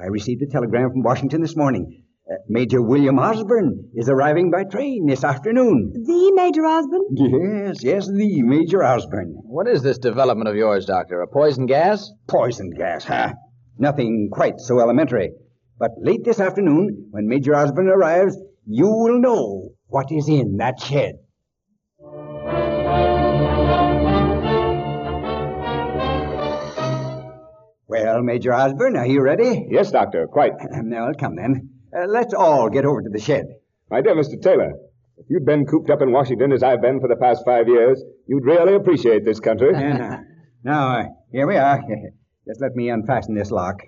I 0.00 0.06
received 0.06 0.42
a 0.42 0.46
telegram 0.46 0.90
from 0.90 1.02
Washington 1.02 1.42
this 1.42 1.56
morning. 1.56 2.04
Uh, 2.30 2.36
Major 2.48 2.80
William 2.80 3.18
Osborne 3.18 3.90
is 3.94 4.08
arriving 4.08 4.50
by 4.50 4.64
train 4.64 5.06
this 5.06 5.24
afternoon. 5.24 5.92
The 5.94 6.32
Major 6.34 6.64
Osborne? 6.64 7.06
Yes, 7.10 7.82
yes, 7.82 8.06
the 8.06 8.42
Major 8.42 8.82
Osborne. 8.82 9.34
What 9.42 9.68
is 9.68 9.82
this 9.82 9.98
development 9.98 10.48
of 10.48 10.56
yours, 10.56 10.86
Doctor? 10.86 11.20
A 11.20 11.26
poison 11.26 11.66
gas? 11.66 12.10
Poison 12.28 12.70
gas, 12.70 13.04
huh? 13.04 13.34
Nothing 13.78 14.30
quite 14.32 14.58
so 14.58 14.80
elementary. 14.80 15.32
But 15.78 15.92
late 15.98 16.24
this 16.24 16.40
afternoon, 16.40 17.08
when 17.10 17.28
Major 17.28 17.54
Osborne 17.54 17.88
arrives, 17.88 18.36
you 18.66 18.86
will 18.86 19.20
know 19.20 19.70
what 19.86 20.12
is 20.12 20.28
in 20.28 20.56
that 20.58 20.80
shed. 20.80 21.14
Well, 27.88 28.22
Major 28.22 28.52
Osborne, 28.52 28.96
are 28.96 29.06
you 29.06 29.22
ready? 29.22 29.66
Yes, 29.70 29.90
Doctor, 29.90 30.26
quite. 30.26 30.52
now, 30.70 31.10
come 31.18 31.36
then. 31.36 31.70
Uh, 31.96 32.04
let's 32.06 32.34
all 32.34 32.68
get 32.68 32.84
over 32.84 33.00
to 33.00 33.08
the 33.08 33.18
shed. 33.18 33.46
My 33.90 34.02
dear 34.02 34.14
Mr. 34.14 34.40
Taylor, 34.40 34.72
if 35.16 35.24
you'd 35.30 35.46
been 35.46 35.64
cooped 35.64 35.88
up 35.88 36.02
in 36.02 36.12
Washington 36.12 36.52
as 36.52 36.62
I've 36.62 36.82
been 36.82 37.00
for 37.00 37.08
the 37.08 37.16
past 37.16 37.46
five 37.46 37.66
years, 37.66 38.02
you'd 38.26 38.44
really 38.44 38.74
appreciate 38.74 39.24
this 39.24 39.40
country. 39.40 39.70
And, 39.74 40.02
uh, 40.02 40.18
now, 40.62 40.98
uh, 40.98 41.04
here 41.32 41.46
we 41.46 41.56
are. 41.56 41.80
Just 42.46 42.60
let 42.60 42.74
me 42.76 42.90
unfasten 42.90 43.34
this 43.34 43.50
lock. 43.50 43.80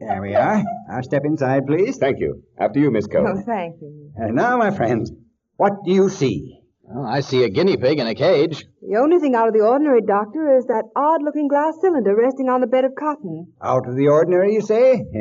There 0.00 0.22
we 0.22 0.34
are. 0.36 0.62
Now 0.88 1.00
step 1.00 1.22
inside, 1.24 1.66
please. 1.66 1.96
Thank 1.96 2.20
you. 2.20 2.44
After 2.56 2.78
you, 2.78 2.90
Miss 2.92 3.06
Coe. 3.08 3.26
Oh, 3.26 3.42
thank 3.44 3.80
you. 3.80 4.12
And 4.16 4.36
now, 4.36 4.58
my 4.58 4.70
friends, 4.70 5.10
what 5.56 5.72
do 5.84 5.92
you 5.92 6.08
see? 6.08 6.60
Well, 6.86 7.06
I 7.06 7.20
see 7.20 7.44
a 7.44 7.48
guinea 7.48 7.76
pig 7.76 7.98
in 7.98 8.06
a 8.06 8.14
cage. 8.14 8.66
The 8.82 8.98
only 8.98 9.18
thing 9.18 9.34
out 9.34 9.48
of 9.48 9.54
the 9.54 9.60
ordinary, 9.60 10.02
Doctor, 10.02 10.56
is 10.56 10.66
that 10.66 10.84
odd-looking 10.94 11.48
glass 11.48 11.74
cylinder 11.80 12.14
resting 12.14 12.48
on 12.48 12.60
the 12.60 12.66
bed 12.66 12.84
of 12.84 12.92
cotton. 12.94 13.52
Out 13.62 13.88
of 13.88 13.96
the 13.96 14.08
ordinary, 14.08 14.54
you 14.54 14.60
say? 14.60 15.02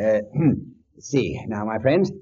Uh, 0.00 0.20
see, 1.00 1.40
now, 1.48 1.64
my 1.64 1.76
friends, 1.80 2.12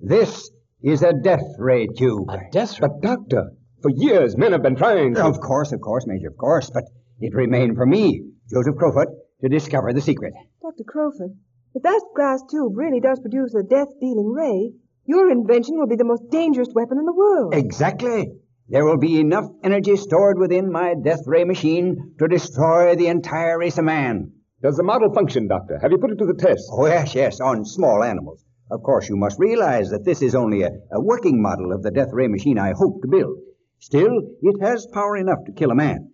this 0.00 0.50
is 0.82 1.04
a 1.04 1.12
death 1.12 1.44
ray 1.58 1.86
tube. 1.86 2.28
A 2.28 2.40
death 2.50 2.72
ray? 2.80 2.88
But, 2.88 3.00
Doctor, 3.00 3.52
for 3.82 3.90
years 3.94 4.36
men 4.36 4.50
have 4.50 4.64
been 4.64 4.74
trying 4.74 5.14
to... 5.14 5.26
Of 5.26 5.38
course, 5.38 5.70
of 5.70 5.80
course, 5.80 6.08
Major, 6.08 6.26
of 6.26 6.36
course, 6.36 6.70
but 6.70 6.82
it 7.20 7.32
remained 7.32 7.76
for 7.76 7.86
me, 7.86 8.20
Joseph 8.50 8.74
Crowfoot, 8.74 9.08
to 9.42 9.48
discover 9.48 9.92
the 9.92 10.00
secret. 10.00 10.32
Dr. 10.60 10.82
Crowfoot, 10.82 11.36
if 11.74 11.84
that 11.84 12.02
glass 12.16 12.42
tube 12.50 12.76
really 12.76 12.98
does 12.98 13.20
produce 13.20 13.54
a 13.54 13.62
death-dealing 13.62 14.32
ray, 14.34 14.72
your 15.10 15.30
invention 15.30 15.76
will 15.76 15.88
be 15.88 15.96
the 15.96 16.04
most 16.04 16.30
dangerous 16.30 16.68
weapon 16.72 16.98
in 16.98 17.04
the 17.04 17.12
world. 17.12 17.52
Exactly. 17.52 18.30
There 18.68 18.84
will 18.84 18.98
be 18.98 19.18
enough 19.18 19.46
energy 19.64 19.96
stored 19.96 20.38
within 20.38 20.70
my 20.70 20.94
death 20.94 21.22
ray 21.26 21.42
machine 21.42 22.14
to 22.20 22.28
destroy 22.28 22.94
the 22.94 23.08
entire 23.08 23.58
race 23.58 23.78
of 23.78 23.84
man. 23.84 24.30
Does 24.62 24.76
the 24.76 24.84
model 24.84 25.12
function, 25.12 25.48
Doctor? 25.48 25.80
Have 25.82 25.90
you 25.90 25.98
put 25.98 26.12
it 26.12 26.18
to 26.18 26.26
the 26.26 26.40
test? 26.46 26.68
Oh, 26.70 26.86
yes, 26.86 27.14
yes, 27.16 27.40
on 27.40 27.64
small 27.64 28.04
animals. 28.04 28.44
Of 28.70 28.84
course, 28.84 29.08
you 29.08 29.16
must 29.16 29.40
realize 29.40 29.90
that 29.90 30.04
this 30.04 30.22
is 30.22 30.36
only 30.36 30.62
a, 30.62 30.70
a 30.92 31.00
working 31.00 31.42
model 31.42 31.72
of 31.72 31.82
the 31.82 31.90
death 31.90 32.10
ray 32.12 32.28
machine 32.28 32.58
I 32.58 32.72
hope 32.76 33.02
to 33.02 33.08
build. 33.08 33.36
Still, 33.80 34.12
it 34.42 34.62
has 34.62 34.86
power 34.92 35.16
enough 35.16 35.44
to 35.46 35.52
kill 35.52 35.72
a 35.72 35.74
man. 35.74 36.12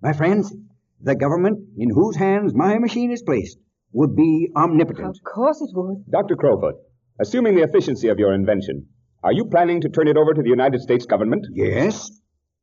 My 0.00 0.12
friends, 0.12 0.54
the 1.00 1.16
government 1.16 1.58
in 1.76 1.90
whose 1.90 2.14
hands 2.14 2.54
my 2.54 2.78
machine 2.78 3.10
is 3.10 3.22
placed 3.22 3.58
would 3.92 4.14
be 4.14 4.52
omnipotent. 4.54 5.08
Of 5.08 5.24
course 5.24 5.60
it 5.60 5.70
would. 5.74 6.04
Dr. 6.08 6.36
Crowfoot, 6.36 6.74
assuming 7.20 7.54
the 7.54 7.62
efficiency 7.62 8.08
of 8.08 8.18
your 8.18 8.32
invention, 8.34 8.86
are 9.22 9.32
you 9.32 9.46
planning 9.46 9.80
to 9.80 9.88
turn 9.88 10.08
it 10.08 10.16
over 10.16 10.32
to 10.34 10.42
the 10.42 10.48
United 10.48 10.80
States 10.80 11.06
government? 11.06 11.46
Yes? 11.52 12.10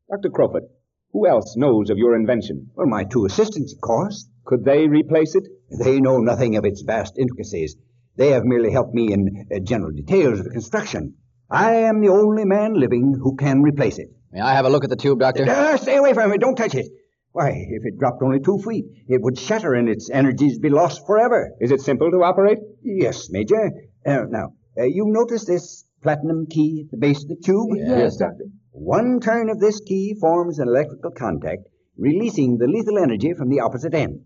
Dr. 0.09 0.29
Crowfoot, 0.29 0.63
who 1.11 1.27
else 1.27 1.55
knows 1.57 1.89
of 1.89 1.97
your 1.97 2.15
invention? 2.15 2.69
Well, 2.75 2.87
my 2.87 3.03
two 3.03 3.25
assistants, 3.25 3.73
of 3.73 3.81
course. 3.81 4.29
Could 4.45 4.63
they 4.63 4.87
replace 4.87 5.33
it? 5.35 5.43
They 5.83 5.99
know 5.99 6.19
nothing 6.19 6.55
of 6.55 6.65
its 6.65 6.81
vast 6.81 7.17
intricacies. 7.17 7.75
They 8.15 8.29
have 8.29 8.43
merely 8.45 8.71
helped 8.71 8.93
me 8.93 9.11
in 9.11 9.47
uh, 9.53 9.59
general 9.59 9.91
details 9.91 10.39
of 10.39 10.45
the 10.45 10.51
construction. 10.51 11.15
I 11.49 11.73
am 11.75 12.01
the 12.01 12.09
only 12.09 12.45
man 12.45 12.73
living 12.79 13.15
who 13.21 13.35
can 13.35 13.61
replace 13.61 13.97
it. 13.97 14.09
May 14.31 14.41
I 14.41 14.53
have 14.53 14.65
a 14.65 14.69
look 14.69 14.83
at 14.83 14.89
the 14.89 14.95
tube, 14.95 15.19
Doctor? 15.19 15.49
Uh, 15.49 15.77
stay 15.77 15.97
away 15.97 16.13
from 16.13 16.31
it. 16.31 16.41
Don't 16.41 16.55
touch 16.55 16.75
it. 16.75 16.87
Why, 17.31 17.49
if 17.49 17.85
it 17.85 17.99
dropped 17.99 18.23
only 18.23 18.39
two 18.39 18.59
feet, 18.59 18.85
it 19.07 19.21
would 19.21 19.37
shatter 19.37 19.73
and 19.73 19.89
its 19.89 20.09
energies 20.09 20.57
be 20.59 20.69
lost 20.69 21.05
forever. 21.05 21.51
Is 21.59 21.71
it 21.71 21.81
simple 21.81 22.09
to 22.09 22.23
operate? 22.23 22.59
Yes, 22.81 23.29
Major. 23.29 23.71
Uh, 24.05 24.25
now, 24.29 24.53
uh, 24.77 24.83
you 24.83 25.05
notice 25.07 25.45
this 25.45 25.85
platinum 26.03 26.45
key 26.47 26.83
at 26.85 26.91
the 26.91 26.97
base 26.97 27.23
of 27.23 27.29
the 27.29 27.37
tube? 27.43 27.69
Yes, 27.75 28.17
Doctor. 28.17 28.45
One 28.71 29.19
turn 29.19 29.49
of 29.49 29.59
this 29.59 29.79
key 29.79 30.15
forms 30.19 30.59
an 30.59 30.67
electrical 30.67 31.11
contact, 31.11 31.63
releasing 31.97 32.57
the 32.57 32.67
lethal 32.67 32.99
energy 32.99 33.33
from 33.33 33.49
the 33.49 33.61
opposite 33.61 33.93
end. 33.93 34.21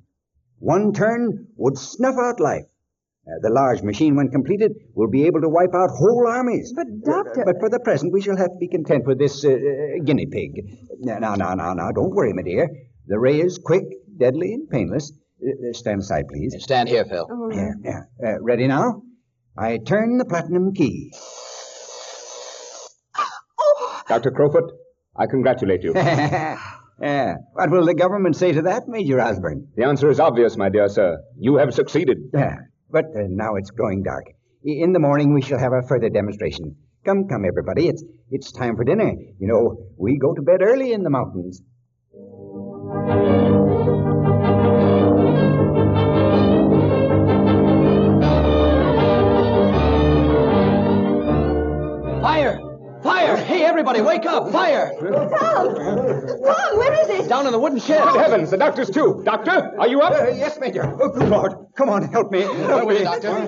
One 0.57 0.91
turn 0.91 1.47
would 1.55 1.77
snuff 1.77 2.15
out 2.19 2.39
life. 2.39 2.65
Uh, 3.27 3.39
the 3.41 3.53
large 3.53 3.83
machine, 3.83 4.15
when 4.15 4.29
completed, 4.29 4.71
will 4.95 5.09
be 5.09 5.25
able 5.27 5.39
to 5.41 5.49
wipe 5.49 5.73
out 5.73 5.91
whole 5.91 6.25
armies. 6.27 6.73
But, 6.75 6.87
Doctor... 7.05 7.43
But 7.45 7.59
for 7.59 7.69
the 7.69 7.79
present, 7.79 8.11
we 8.11 8.21
shall 8.21 8.35
have 8.37 8.49
to 8.49 8.57
be 8.59 8.67
content 8.67 9.05
with 9.05 9.19
this 9.19 9.45
uh, 9.45 9.49
uh, 9.49 10.03
guinea 10.03 10.25
pig. 10.25 10.79
Now, 10.99 11.19
now, 11.19 11.35
now, 11.35 11.53
now, 11.53 11.73
now, 11.73 11.91
don't 11.91 12.09
worry, 12.09 12.33
my 12.33 12.41
dear. 12.41 12.67
The 13.07 13.19
ray 13.19 13.39
is 13.39 13.59
quick, 13.63 13.83
deadly, 14.17 14.53
and 14.53 14.69
painless. 14.69 15.11
Uh, 15.41 15.69
uh, 15.69 15.73
stand 15.73 16.01
aside, 16.01 16.27
please. 16.27 16.55
Stand 16.59 16.89
here, 16.89 17.05
Phil. 17.05 17.27
Oh, 17.29 17.51
Yeah, 17.51 17.71
yeah. 17.83 18.01
Uh, 18.25 18.41
ready 18.41 18.67
now? 18.67 19.03
I 19.59 19.77
turn 19.77 20.17
the 20.17 20.25
platinum 20.25 20.73
key. 20.73 21.11
Oh. 23.61 24.01
Dr. 24.07 24.31
Crowfoot, 24.31 24.71
I 25.17 25.25
congratulate 25.27 25.83
you. 25.83 25.91
yeah. 25.95 26.57
What 27.53 27.69
will 27.69 27.85
the 27.85 27.93
government 27.93 28.35
say 28.37 28.51
to 28.53 28.61
that, 28.63 28.87
Major 28.87 29.19
Osborne? 29.19 29.67
the 29.75 29.83
answer 29.85 30.09
is 30.09 30.19
obvious, 30.19 30.55
my 30.57 30.69
dear 30.69 30.87
sir. 30.87 31.17
You 31.37 31.57
have 31.57 31.73
succeeded. 31.73 32.17
Yeah. 32.33 32.55
But 32.89 33.05
uh, 33.05 33.27
now 33.27 33.55
it's 33.55 33.69
growing 33.71 34.03
dark. 34.03 34.25
In 34.63 34.93
the 34.93 34.99
morning, 34.99 35.33
we 35.33 35.41
shall 35.41 35.59
have 35.59 35.73
a 35.73 35.81
further 35.87 36.09
demonstration. 36.09 36.75
Come, 37.05 37.27
come, 37.27 37.45
everybody. 37.45 37.87
It's 37.87 38.03
it's 38.31 38.51
time 38.51 38.75
for 38.75 38.83
dinner. 38.83 39.11
You 39.39 39.47
know, 39.47 39.77
we 39.97 40.17
go 40.17 40.33
to 40.33 40.41
bed 40.41 40.61
early 40.61 40.91
in 40.93 41.03
the 41.03 41.09
mountains. 41.09 41.61
Fire! 53.09 53.37
Fire! 53.37 53.43
Hey, 53.43 53.65
everybody, 53.65 54.01
wake 54.01 54.27
up! 54.27 54.51
Fire! 54.51 54.93
Tom! 54.99 55.75
Tom, 55.75 56.77
where 56.77 57.01
is 57.01 57.09
it? 57.09 57.27
Down 57.27 57.47
in 57.47 57.51
the 57.51 57.57
wooden 57.57 57.79
shed. 57.79 58.03
Good 58.03 58.21
heavens, 58.21 58.51
the 58.51 58.57
doctor's 58.57 58.91
too. 58.91 59.23
Doctor, 59.25 59.73
are 59.79 59.87
you 59.87 60.01
up? 60.01 60.13
Uh, 60.13 60.29
yes, 60.29 60.59
Major. 60.59 60.83
Oh, 61.01 61.09
good 61.09 61.27
Lord. 61.27 61.53
Come 61.75 61.89
on, 61.89 62.03
help 62.03 62.31
me. 62.31 62.41
Help 62.41 62.85
with 62.85 62.97
me. 62.97 62.99
you, 62.99 63.05
Doctor. 63.05 63.47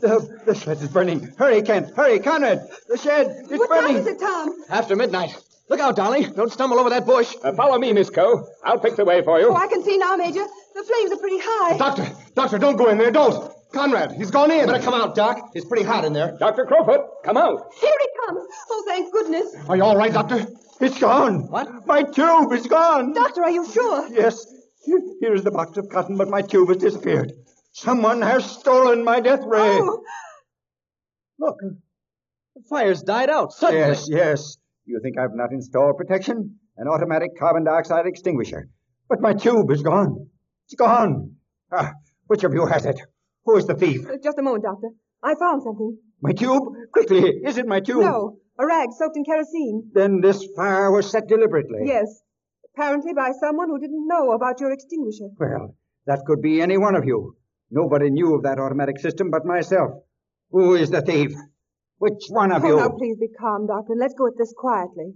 The, 0.00 0.42
the 0.46 0.54
shed 0.54 0.76
is 0.76 0.90
burning. 0.90 1.32
Hurry, 1.36 1.60
Kent. 1.62 1.92
Hurry, 1.96 2.20
Conrad. 2.20 2.68
The 2.88 2.96
shed. 2.96 3.26
It's 3.26 3.48
burning. 3.48 3.58
What 3.58 3.80
time 3.80 3.96
is 3.96 4.06
it, 4.06 4.20
Tom? 4.20 4.54
After 4.70 4.94
midnight. 4.94 5.36
Look 5.68 5.80
out, 5.80 5.96
Dolly. 5.96 6.26
Don't 6.26 6.52
stumble 6.52 6.78
over 6.78 6.90
that 6.90 7.04
bush. 7.04 7.34
Uh, 7.42 7.52
follow 7.54 7.78
me, 7.78 7.92
Miss 7.92 8.10
Coe. 8.10 8.46
I'll 8.62 8.78
pick 8.78 8.94
the 8.94 9.04
way 9.04 9.22
for 9.24 9.40
you. 9.40 9.50
Oh, 9.50 9.56
I 9.56 9.66
can 9.66 9.82
see 9.82 9.98
now, 9.98 10.14
Major. 10.14 10.46
The 10.76 10.84
flames 10.84 11.10
are 11.10 11.16
pretty 11.16 11.38
high. 11.40 11.76
Doctor, 11.76 12.06
doctor, 12.36 12.58
don't 12.58 12.76
go 12.76 12.88
in 12.90 12.98
there, 12.98 13.10
don't. 13.10 13.52
Conrad, 13.72 14.12
he's 14.12 14.30
gone 14.30 14.50
in. 14.50 14.66
Better 14.66 14.82
come 14.82 14.94
out, 14.94 15.14
Doc. 15.14 15.50
It's 15.54 15.66
pretty 15.66 15.84
hot 15.84 16.04
in 16.04 16.12
there. 16.12 16.36
Dr. 16.38 16.64
Crowfoot, 16.64 17.00
come 17.24 17.36
out. 17.36 17.70
Here 17.80 17.92
he 18.00 18.08
comes. 18.26 18.46
Oh, 18.70 18.84
thank 18.86 19.12
goodness. 19.12 19.54
Are 19.68 19.76
you 19.76 19.82
all 19.84 19.96
right, 19.96 20.12
Doctor? 20.12 20.46
It's 20.80 20.98
gone. 20.98 21.48
What? 21.50 21.86
My 21.86 22.02
tube 22.02 22.52
is 22.52 22.66
gone. 22.66 23.12
Doctor, 23.12 23.42
are 23.42 23.50
you 23.50 23.66
sure? 23.70 24.08
Yes. 24.08 24.46
Here's 25.20 25.42
the 25.42 25.50
box 25.50 25.76
of 25.76 25.88
cotton, 25.90 26.16
but 26.16 26.28
my 26.28 26.40
tube 26.40 26.68
has 26.68 26.78
disappeared. 26.78 27.32
Someone 27.72 28.22
has 28.22 28.50
stolen 28.50 29.04
my 29.04 29.20
death 29.20 29.40
ray. 29.44 29.60
Oh, 29.80 30.02
Look. 31.38 31.56
The 31.60 32.62
fire's 32.70 33.02
died 33.02 33.28
out 33.28 33.52
suddenly. 33.52 33.86
Yes, 33.86 34.08
yes. 34.08 34.56
You 34.86 34.98
think 35.02 35.18
I've 35.18 35.34
not 35.34 35.52
installed 35.52 35.96
protection? 35.98 36.56
An 36.78 36.88
automatic 36.88 37.30
carbon 37.38 37.64
dioxide 37.64 38.06
extinguisher. 38.06 38.68
But 39.08 39.20
my 39.20 39.34
tube 39.34 39.70
is 39.70 39.82
gone. 39.82 40.28
It's 40.66 40.74
gone. 40.74 41.32
Ah, 41.70 41.92
which 42.28 42.44
of 42.44 42.54
you 42.54 42.66
has 42.66 42.86
it? 42.86 42.98
Who 43.48 43.56
is 43.56 43.66
the 43.66 43.74
thief? 43.74 44.06
uh, 44.06 44.18
just 44.22 44.38
a 44.38 44.42
moment, 44.42 44.64
Doctor. 44.64 44.88
I 45.22 45.34
found 45.34 45.62
something. 45.62 45.96
My 46.20 46.32
tube? 46.32 46.64
Quickly, 46.92 47.20
is 47.46 47.56
it 47.56 47.66
my 47.66 47.80
tube? 47.80 48.02
No, 48.02 48.36
a 48.58 48.66
rag 48.66 48.90
soaked 48.92 49.16
in 49.16 49.24
kerosene. 49.24 49.90
Then 49.94 50.20
this 50.20 50.46
fire 50.54 50.90
was 50.90 51.10
set 51.10 51.28
deliberately. 51.28 51.80
Yes. 51.86 52.20
Apparently 52.74 53.14
by 53.14 53.32
someone 53.40 53.70
who 53.70 53.80
didn't 53.80 54.06
know 54.06 54.32
about 54.32 54.60
your 54.60 54.70
extinguisher. 54.70 55.30
Well, 55.38 55.74
that 56.06 56.26
could 56.26 56.42
be 56.42 56.60
any 56.60 56.76
one 56.76 56.94
of 56.94 57.06
you. 57.06 57.36
Nobody 57.70 58.10
knew 58.10 58.34
of 58.34 58.42
that 58.42 58.58
automatic 58.58 58.98
system 58.98 59.30
but 59.30 59.46
myself. 59.46 59.92
Who 60.50 60.74
is 60.74 60.90
the 60.90 61.00
thief? 61.00 61.32
Which 61.96 62.24
one 62.28 62.52
of 62.52 62.62
oh, 62.64 62.68
you? 62.68 62.76
now 62.76 62.90
please 62.90 63.16
be 63.18 63.28
calm, 63.28 63.66
Doctor, 63.66 63.92
and 63.92 64.00
let's 64.00 64.14
go 64.14 64.26
at 64.26 64.36
this 64.36 64.52
quietly. 64.54 65.14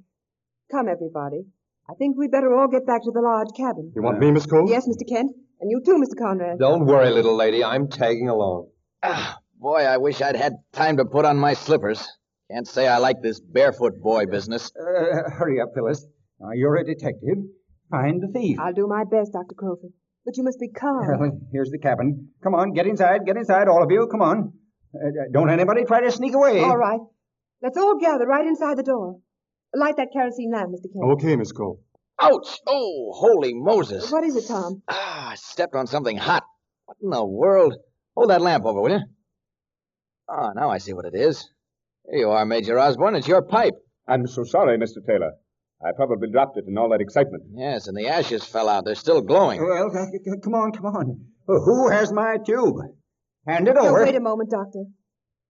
Come, 0.71 0.89
everybody. 0.89 1.45
I 1.89 1.93
think 1.99 2.17
we'd 2.17 2.31
better 2.31 2.55
all 2.55 2.69
get 2.69 2.87
back 2.87 3.03
to 3.03 3.11
the 3.11 3.21
large 3.21 3.53
cabin. 3.55 3.93
You 3.95 4.03
want 4.03 4.21
me, 4.21 4.31
Miss 4.31 4.47
Coe? 4.47 4.67
Yes, 4.67 4.89
Mr. 4.89 5.07
Kent. 5.07 5.33
And 5.63 5.71
you 5.71 5.81
too, 5.81 5.95
Mr. 5.95 6.19
Conrad. 6.19 6.59
Don't 6.59 6.87
worry, 6.87 7.09
little 7.11 7.37
lady. 7.37 7.63
I'm 7.63 7.89
tagging 7.89 8.29
along. 8.29 8.69
Ah, 9.05 9.39
boy, 9.61 9.83
I 9.85 9.97
wish 9.99 10.21
I'd 10.21 10.35
had 10.35 10.55
time 10.73 10.97
to 10.97 11.05
put 11.05 11.25
on 11.25 11.37
my 11.37 11.55
slippers. 11.55 12.05
Can't 12.51 12.67
say 12.67 12.89
I 12.89 12.99
like 12.99 13.23
this 13.23 13.41
barefoot 13.41 14.03
boy 14.03 14.27
business. 14.27 14.73
Uh, 14.77 15.31
hurry 15.31 15.61
up, 15.61 15.69
Phyllis. 15.73 16.05
Now, 16.41 16.49
you're 16.53 16.77
a 16.77 16.85
detective. 16.85 17.39
Find 17.93 18.21
the 18.21 18.27
thief. 18.33 18.59
I'll 18.59 18.73
do 18.73 18.89
my 18.89 19.05
best, 19.05 19.33
Dr. 19.33 19.55
Crowfoot. 19.57 19.93
But 20.25 20.37
you 20.37 20.43
must 20.43 20.59
be 20.59 20.69
calm. 20.69 21.07
Well, 21.21 21.31
here's 21.53 21.71
the 21.71 21.79
cabin. 21.79 22.31
Come 22.43 22.55
on, 22.57 22.73
get 22.73 22.89
inside. 22.89 23.21
Get 23.25 23.37
inside, 23.37 23.69
all 23.69 23.85
of 23.85 23.91
you. 23.93 24.09
Come 24.11 24.23
on. 24.23 24.53
Uh, 24.95 24.99
don't 25.33 25.49
anybody 25.49 25.85
try 25.85 26.01
to 26.01 26.11
sneak 26.11 26.35
away. 26.35 26.59
All 26.61 26.77
right. 26.77 27.01
Let's 27.63 27.79
all 27.79 27.99
gather 28.01 28.27
right 28.27 28.47
inside 28.47 28.79
the 28.79 28.83
door. 28.83 29.21
Light 29.75 29.97
that 29.97 30.09
kerosene 30.13 30.51
lamp, 30.53 30.71
Mr. 30.71 30.93
Kent. 30.93 31.05
Okay, 31.13 31.37
Miss 31.37 31.53
Coe. 31.53 31.79
Ouch! 32.21 32.59
Oh, 32.67 33.13
holy 33.15 33.55
Moses. 33.55 34.11
What 34.13 34.25
is 34.25 34.37
it, 34.37 34.47
Tom? 34.47 34.83
Ah, 34.89 35.31
I 35.31 35.35
stepped 35.35 35.75
on 35.75 35.87
something 35.87 36.17
hot. 36.17 36.45
What 36.87 36.97
in 37.03 37.11
the 37.11 37.25
world? 37.25 37.75
Hold 38.17 38.31
that 38.31 38.41
lamp 38.41 38.65
over, 38.65 38.81
will 38.81 38.91
you? 38.91 39.01
Ah, 40.29 40.53
now 40.55 40.71
I 40.71 40.79
see 40.79 40.93
what 40.93 41.05
it 41.05 41.15
is. 41.15 41.49
Here 42.11 42.21
you 42.21 42.31
are, 42.31 42.45
Major 42.45 42.79
Osborne. 42.79 43.17
It's 43.17 43.29
your 43.29 43.43
pipe. 43.43 43.75
I'm 44.07 44.27
so 44.27 44.45
sorry, 44.45 44.79
Mr. 44.79 45.05
Taylor. 45.07 45.33
I 45.85 45.91
probably 45.97 46.31
dropped 46.31 46.57
it 46.59 46.65
in 46.69 46.79
all 46.79 46.91
that 46.91 47.01
excitement. 47.01 47.43
Yes, 47.55 47.89
and 47.89 47.97
the 47.97 48.07
ashes 48.09 48.45
fell 48.45 48.69
out. 48.69 48.85
They're 48.85 48.95
still 48.95 49.21
glowing. 49.21 49.61
Well, 49.63 49.91
c- 49.91 50.19
c- 50.25 50.31
come 50.43 50.55
on, 50.55 50.73
come 50.73 50.87
on. 50.87 51.25
Who 51.47 51.89
has 51.91 52.13
my 52.13 52.37
tube? 52.45 52.77
Hand 53.47 53.67
it 53.67 53.75
Now, 53.75 53.89
over. 53.89 54.05
wait 54.05 54.15
a 54.15 54.21
moment, 54.21 54.51
Doctor. 54.51 54.85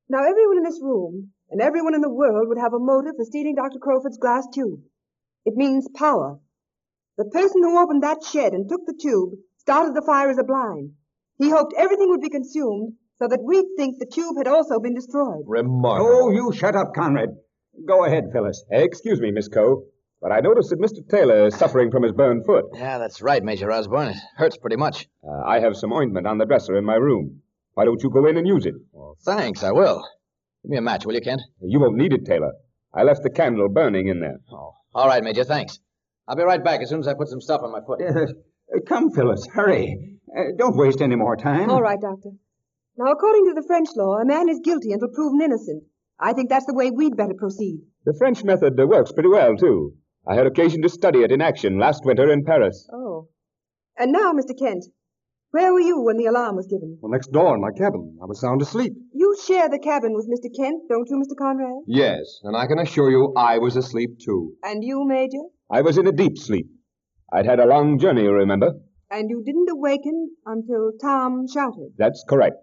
Now, 0.09 0.21
everyone 0.25 0.57
in 0.59 0.64
this 0.64 0.81
room 0.83 1.33
and 1.50 1.61
everyone 1.61 1.95
in 1.95 2.00
the 2.00 2.09
world 2.12 2.49
would 2.49 2.59
have 2.59 2.73
a 2.73 2.78
motive 2.78 3.12
for 3.16 3.25
stealing 3.25 3.54
Dr. 3.57 3.78
Crowfoot's 3.78 4.16
glass 4.16 4.47
tube. 4.54 4.81
It 5.45 5.54
means 5.54 5.87
power. 5.95 6.38
The 7.19 7.25
person 7.26 7.62
who 7.62 7.78
opened 7.78 8.02
that 8.02 8.25
shed 8.25 8.52
and 8.52 8.69
took 8.69 8.87
the 8.87 8.95
tube 9.00 9.35
started 9.59 9.95
the 9.95 10.02
fire 10.02 10.31
as 10.31 10.38
a 10.38 10.45
blind. 10.45 10.92
He 11.38 11.50
hoped 11.50 11.75
everything 11.76 12.09
would 12.11 12.21
be 12.21 12.31
consumed 12.31 12.95
so 13.19 13.28
that 13.28 13.42
we'd 13.42 13.66
think 13.76 13.99
the 13.99 14.07
tube 14.07 14.37
had 14.38 14.47
also 14.49 14.81
been 14.81 14.95
destroyed. 14.95 15.45
Remarkable. 15.47 16.11
Oh, 16.11 16.31
you 16.31 16.52
shut 16.52 16.75
up, 16.75 16.95
Conrad. 16.95 17.31
Go 17.87 18.04
ahead, 18.04 18.25
Phyllis. 18.33 18.64
Excuse 18.71 19.21
me, 19.21 19.31
Miss 19.31 19.49
Coe, 19.49 19.85
but 20.21 20.33
I 20.33 20.40
noticed 20.40 20.71
that 20.71 20.81
Mr. 20.81 21.07
Taylor 21.09 21.47
is 21.47 21.54
suffering 21.57 21.90
from 21.90 22.02
his 22.02 22.12
burned 22.12 22.45
foot. 22.47 22.64
Yeah, 22.75 22.99
that's 22.99 23.23
right, 23.23 23.42
Major 23.42 23.71
Osborne. 23.71 24.09
It 24.09 24.16
hurts 24.37 24.57
pretty 24.57 24.76
much. 24.76 25.07
Uh, 25.26 25.42
I 25.47 25.61
have 25.61 25.76
some 25.76 25.92
ointment 25.92 26.26
on 26.26 26.38
the 26.38 26.47
dresser 26.47 26.76
in 26.76 26.85
my 26.85 26.97
room. 26.97 27.40
Why 27.75 27.85
don't 27.85 28.02
you 28.02 28.11
go 28.11 28.26
in 28.26 28.37
and 28.37 28.47
use 28.47 28.66
it? 28.66 28.75
Well, 28.92 29.16
thanks, 29.25 29.62
I 29.62 29.73
will. 29.73 30.02
Give 30.62 30.71
me 30.71 30.76
a 30.76 30.83
match, 30.83 31.07
will 31.07 31.14
you, 31.14 31.21
Kent? 31.21 31.40
You 31.61 31.81
won't 31.81 31.97
need 31.97 32.12
it, 32.12 32.25
Taylor. 32.26 32.52
I 32.95 33.02
left 33.04 33.23
the 33.23 33.31
candle 33.31 33.69
burning 33.69 34.09
in 34.09 34.21
there. 34.21 34.37
Oh, 34.52 34.75
all 34.95 35.09
right, 35.09 35.23
Major, 35.25 35.45
thanks. 35.45 35.78
I'll 36.29 36.37
be 36.37 36.43
right 36.45 36.62
back 36.62 36.81
as 36.83 36.88
soon 36.88 37.00
as 37.00 37.09
I 37.09 37.14
put 37.14 37.29
some 37.29 37.41
stuff 37.41 37.62
on 37.62 37.73
my 37.73 37.81
foot. 37.87 38.00
Uh, 38.02 38.81
come, 38.88 39.11
Phyllis, 39.11 39.47
hurry. 39.52 40.19
Uh, 40.35 40.45
don't 40.57 40.76
waste 40.76 41.02
any 41.02 41.17
more 41.17 41.37
time. 41.37 41.69
All 41.69 41.83
right, 41.83 42.00
Doctor. 42.00 42.31
Now, 42.97 43.12
according 43.12 43.47
to 43.47 43.55
the 43.55 43.67
French 43.67 43.88
law, 43.97 44.17
a 44.17 44.25
man 44.25 44.49
is 44.49 44.61
guilty 44.64 44.93
until 44.93 45.09
proven 45.09 45.43
innocent. 45.43 45.85
I 46.19 46.33
think 46.33 46.49
that's 46.49 46.67
the 46.67 46.75
way 46.75 46.91
we'd 46.91 47.17
better 47.17 47.35
proceed. 47.37 47.81
The 48.07 48.14
French 48.17 48.45
method 48.45 48.79
uh, 48.81 48.87
works 48.87 49.12
pretty 49.12 49.29
well, 49.29 49.57
too. 49.57 49.95
I 50.26 50.35
had 50.35 50.47
occasion 50.47 50.81
to 50.83 50.88
study 50.88 51.21
it 51.21 51.33
in 51.33 51.41
action 51.43 51.79
last 51.79 52.05
winter 52.05 52.31
in 52.33 52.45
Paris. 52.45 52.88
Oh. 52.93 53.29
And 53.99 54.12
now, 54.12 54.33
Mr. 54.33 54.57
Kent, 54.59 54.85
where 55.50 55.73
were 55.73 55.81
you 55.81 56.00
when 56.00 56.17
the 56.17 56.26
alarm 56.26 56.57
was 56.57 56.67
given? 56.67 56.97
Well, 57.02 57.12
next 57.12 57.33
door 57.33 57.55
in 57.55 57.61
my 57.61 57.73
cabin. 57.76 58.17
I 58.23 58.26
was 58.26 58.41
sound 58.41 58.62
asleep. 58.62 58.95
You 59.12 59.37
share 59.45 59.69
the 59.69 59.79
cabin 59.79 60.14
with 60.14 60.26
Mr. 60.31 60.49
Kent, 60.57 60.83
don't 60.88 61.09
you, 61.11 61.17
Mr. 61.17 61.37
Conrad? 61.37 61.83
Yes, 61.87 62.41
and 62.45 62.57
I 62.57 62.67
can 62.67 62.79
assure 62.79 63.11
you 63.11 63.35
I 63.37 63.59
was 63.59 63.76
asleep 63.76 64.19
too. 64.25 64.55
And 64.62 64.83
you, 64.83 65.05
Major? 65.07 65.45
I 65.73 65.81
was 65.81 65.97
in 65.97 66.07
a 66.07 66.12
deep 66.12 66.37
sleep. 66.37 66.67
I'd 67.33 67.47
had 67.47 67.59
a 67.59 67.64
long 67.67 67.99
journey, 67.99 68.25
you 68.25 68.33
remember? 68.33 68.73
And 69.11 69.31
you 69.31 69.43
didn't 69.43 69.71
awaken 69.71 70.31
until 70.45 70.93
Tom 71.00 71.47
shouted. 71.49 71.95
That's 71.97 72.23
correct. 72.29 72.57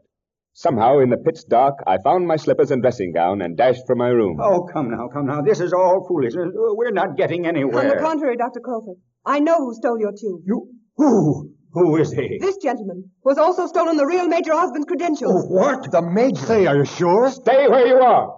Somehow, 0.53 0.99
in 0.99 1.09
the 1.09 1.17
pitch 1.17 1.39
dark, 1.49 1.79
I 1.87 1.97
found 2.03 2.27
my 2.27 2.35
slippers 2.35 2.69
and 2.69 2.83
dressing 2.83 3.11
gown 3.11 3.41
and 3.41 3.57
dashed 3.57 3.87
from 3.87 3.97
my 3.97 4.09
room. 4.09 4.37
Oh, 4.39 4.67
come 4.71 4.91
now, 4.91 5.07
come 5.11 5.25
now. 5.25 5.41
This 5.41 5.59
is 5.59 5.73
all 5.73 6.05
foolishness. 6.07 6.49
Uh, 6.49 6.75
we're 6.75 6.91
not 6.91 7.17
getting 7.17 7.47
anywhere. 7.47 7.81
On 7.81 7.87
the 7.87 7.95
contrary, 7.95 8.37
Dr. 8.37 8.59
Crowfoot, 8.59 8.97
I 9.25 9.39
know 9.39 9.57
who 9.57 9.73
stole 9.73 9.99
your 9.99 10.11
tube. 10.11 10.41
You. 10.45 10.67
Who? 10.97 11.53
Who 11.73 11.97
is 11.97 12.11
he? 12.11 12.37
This 12.39 12.57
gentleman 12.57 13.09
was 13.23 13.39
also 13.39 13.65
stolen 13.65 13.97
the 13.97 14.05
real 14.05 14.27
Major 14.27 14.53
Osborne's 14.53 14.85
credentials. 14.85 15.45
Oh, 15.45 15.47
what? 15.47 15.91
The 15.91 16.01
major. 16.03 16.45
Say, 16.45 16.67
are 16.67 16.77
you 16.77 16.85
sure? 16.85 17.31
Stay 17.31 17.67
where 17.67 17.87
you 17.87 17.95
are. 17.95 18.35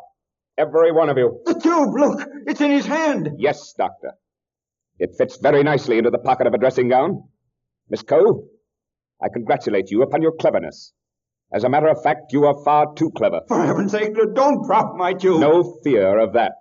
Every 0.58 0.92
one 0.94 1.10
of 1.10 1.18
you. 1.18 1.42
The 1.46 1.56
tube, 1.56 1.94
look. 1.98 2.22
It's 2.48 2.62
in 2.62 2.72
his 2.72 2.86
hand. 2.86 3.32
Yes, 3.38 3.74
Doctor. 3.78 4.12
It 5.02 5.16
fits 5.18 5.38
very 5.42 5.64
nicely 5.64 5.98
into 5.98 6.12
the 6.12 6.20
pocket 6.20 6.46
of 6.46 6.54
a 6.54 6.60
dressing 6.60 6.88
gown. 6.88 7.24
Miss 7.90 8.04
Coe, 8.04 8.44
I 9.20 9.30
congratulate 9.34 9.90
you 9.90 10.04
upon 10.04 10.22
your 10.22 10.32
cleverness. 10.32 10.94
As 11.52 11.64
a 11.64 11.70
matter 11.70 11.88
of 11.88 12.04
fact, 12.04 12.32
you 12.34 12.46
are 12.46 12.64
far 12.64 12.94
too 12.94 13.10
clever. 13.10 13.42
For 13.48 13.66
heaven's 13.66 13.94
sake, 13.94 14.14
don't 14.36 14.64
drop 14.64 14.96
my 14.96 15.14
tube. 15.14 15.42
No 15.42 15.80
fear 15.84 16.20
of 16.20 16.34
that. 16.34 16.52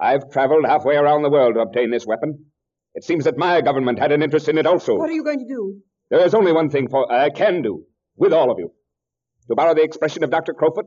I've 0.00 0.30
traveled 0.30 0.64
halfway 0.64 0.94
around 0.94 1.22
the 1.24 1.28
world 1.28 1.54
to 1.54 1.60
obtain 1.60 1.90
this 1.90 2.06
weapon. 2.06 2.46
It 2.94 3.02
seems 3.02 3.24
that 3.24 3.36
my 3.36 3.60
government 3.62 3.98
had 3.98 4.12
an 4.12 4.22
interest 4.22 4.48
in 4.48 4.56
it 4.56 4.64
also. 4.64 4.94
What 4.96 5.10
are 5.10 5.12
you 5.12 5.24
going 5.24 5.40
to 5.40 5.44
do? 5.52 5.80
There 6.08 6.24
is 6.24 6.34
only 6.34 6.52
one 6.52 6.70
thing 6.70 6.88
for 6.88 7.12
I 7.12 7.30
can 7.30 7.62
do 7.62 7.84
with 8.14 8.32
all 8.32 8.52
of 8.52 8.60
you. 8.60 8.70
To 9.48 9.56
borrow 9.56 9.74
the 9.74 9.82
expression 9.82 10.22
of 10.22 10.30
Dr. 10.30 10.54
Crowfoot, 10.54 10.86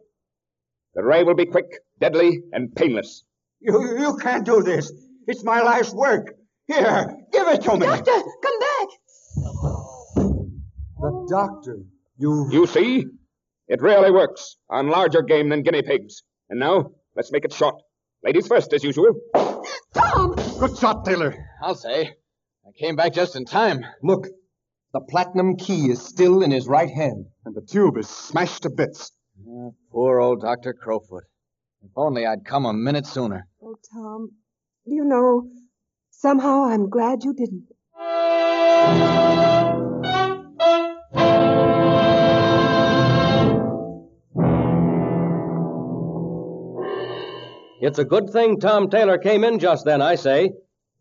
the 0.95 1.03
ray 1.03 1.23
will 1.23 1.35
be 1.35 1.45
quick, 1.45 1.65
deadly, 1.99 2.39
and 2.53 2.73
painless. 2.73 3.25
You, 3.59 3.99
you 3.99 4.17
can't 4.21 4.45
do 4.45 4.63
this. 4.63 4.93
It's 5.27 5.43
my 5.43 5.61
life's 5.61 5.93
work. 5.93 6.33
Here, 6.67 7.17
give 7.31 7.47
it 7.49 7.61
to 7.63 7.73
me. 7.77 7.85
Doctor, 7.85 8.11
come 8.41 8.59
back! 8.59 8.87
The 10.15 11.27
doctor. 11.29 11.77
You. 12.17 12.49
You 12.51 12.67
see? 12.67 13.05
It 13.67 13.81
really 13.81 14.11
works 14.11 14.55
on 14.69 14.87
larger 14.87 15.21
game 15.21 15.49
than 15.49 15.63
guinea 15.63 15.81
pigs. 15.81 16.23
And 16.49 16.59
now, 16.59 16.91
let's 17.15 17.31
make 17.31 17.43
it 17.43 17.53
short. 17.53 17.75
Ladies 18.23 18.47
first, 18.47 18.71
as 18.71 18.83
usual. 18.83 19.13
Tom! 19.93 20.35
Good 20.59 20.77
shot, 20.77 21.03
Taylor. 21.03 21.35
I'll 21.61 21.75
say. 21.75 22.11
I 22.65 22.71
came 22.79 22.95
back 22.95 23.13
just 23.13 23.35
in 23.35 23.43
time. 23.43 23.85
Look, 24.01 24.27
the 24.93 25.01
platinum 25.01 25.57
key 25.57 25.89
is 25.89 26.01
still 26.01 26.41
in 26.41 26.51
his 26.51 26.67
right 26.67 26.89
hand, 26.89 27.25
and 27.43 27.53
the 27.53 27.61
tube 27.61 27.97
is 27.97 28.07
smashed 28.07 28.63
to 28.63 28.69
bits. 28.69 29.11
Poor 29.91 30.19
old 30.19 30.41
Dr. 30.41 30.73
Crowfoot. 30.73 31.23
If 31.81 31.91
only 31.97 32.25
I'd 32.25 32.45
come 32.45 32.65
a 32.65 32.71
minute 32.73 33.05
sooner. 33.05 33.47
Oh, 33.61 33.75
Tom, 33.91 34.29
do 34.85 34.93
you 34.93 35.03
know, 35.03 35.49
somehow 36.23 36.63
I'm 36.63 36.89
glad 36.89 37.25
you 37.25 37.33
didn't. 37.33 37.67
It's 47.81 47.99
a 47.99 48.05
good 48.05 48.29
thing 48.29 48.61
Tom 48.61 48.89
Taylor 48.89 49.17
came 49.17 49.43
in 49.43 49.59
just 49.59 49.83
then, 49.83 50.01
I 50.01 50.15
say. 50.15 50.53